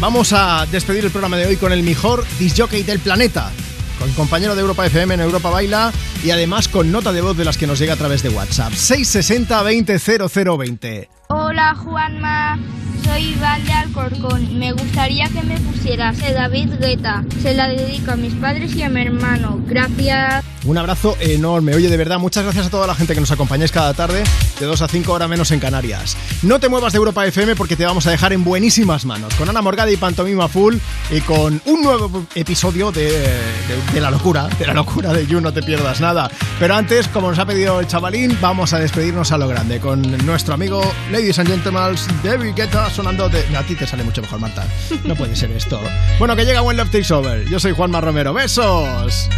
[0.00, 3.50] Vamos a despedir el programa de hoy con el mejor disjockey del planeta,
[3.98, 7.44] con compañero de Europa FM en Europa Baila y además con nota de voz de
[7.44, 11.08] las que nos llega a través de WhatsApp 660 20 0020.
[11.28, 12.58] Hola Juanma,
[13.06, 14.58] soy Iván de Alcorcón.
[14.58, 17.24] Me gustaría que me pusieras David Guetta.
[17.42, 19.60] Se la dedico a mis padres y a mi hermano.
[19.66, 20.44] Gracias.
[20.64, 21.74] Un abrazo enorme.
[21.76, 24.24] Oye, de verdad, muchas gracias a toda la gente que nos acompañáis cada tarde,
[24.58, 26.16] de 2 a 5 horas menos en Canarias.
[26.42, 29.48] No te muevas de Europa FM porque te vamos a dejar en buenísimas manos, con
[29.48, 30.74] Ana Morgada y Pantomima Full
[31.12, 35.40] y con un nuevo episodio de, de- de la locura, de la locura de You,
[35.40, 36.28] no te pierdas nada.
[36.58, 40.02] Pero antes, como nos ha pedido el chavalín, vamos a despedirnos a lo grande con
[40.26, 40.80] nuestro amigo
[41.12, 41.94] Ladies and Gentlemen,
[42.24, 43.44] David Guetta sonando de...
[43.56, 44.66] A ti te sale mucho mejor, Marta.
[45.04, 45.80] No puede ser esto.
[46.18, 47.46] Bueno, que llega One Love Takes Over.
[47.48, 48.32] Yo soy Juanma Romero.
[48.32, 49.28] ¡Besos!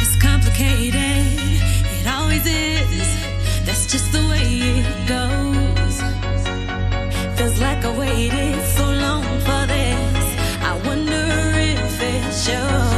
[0.00, 0.94] It's complicated.
[2.00, 3.06] It always is.
[3.66, 6.02] That's just the way it goes.
[7.36, 10.26] Feels like I waited so long for this.
[10.62, 11.26] I wonder
[11.58, 12.91] if it shows.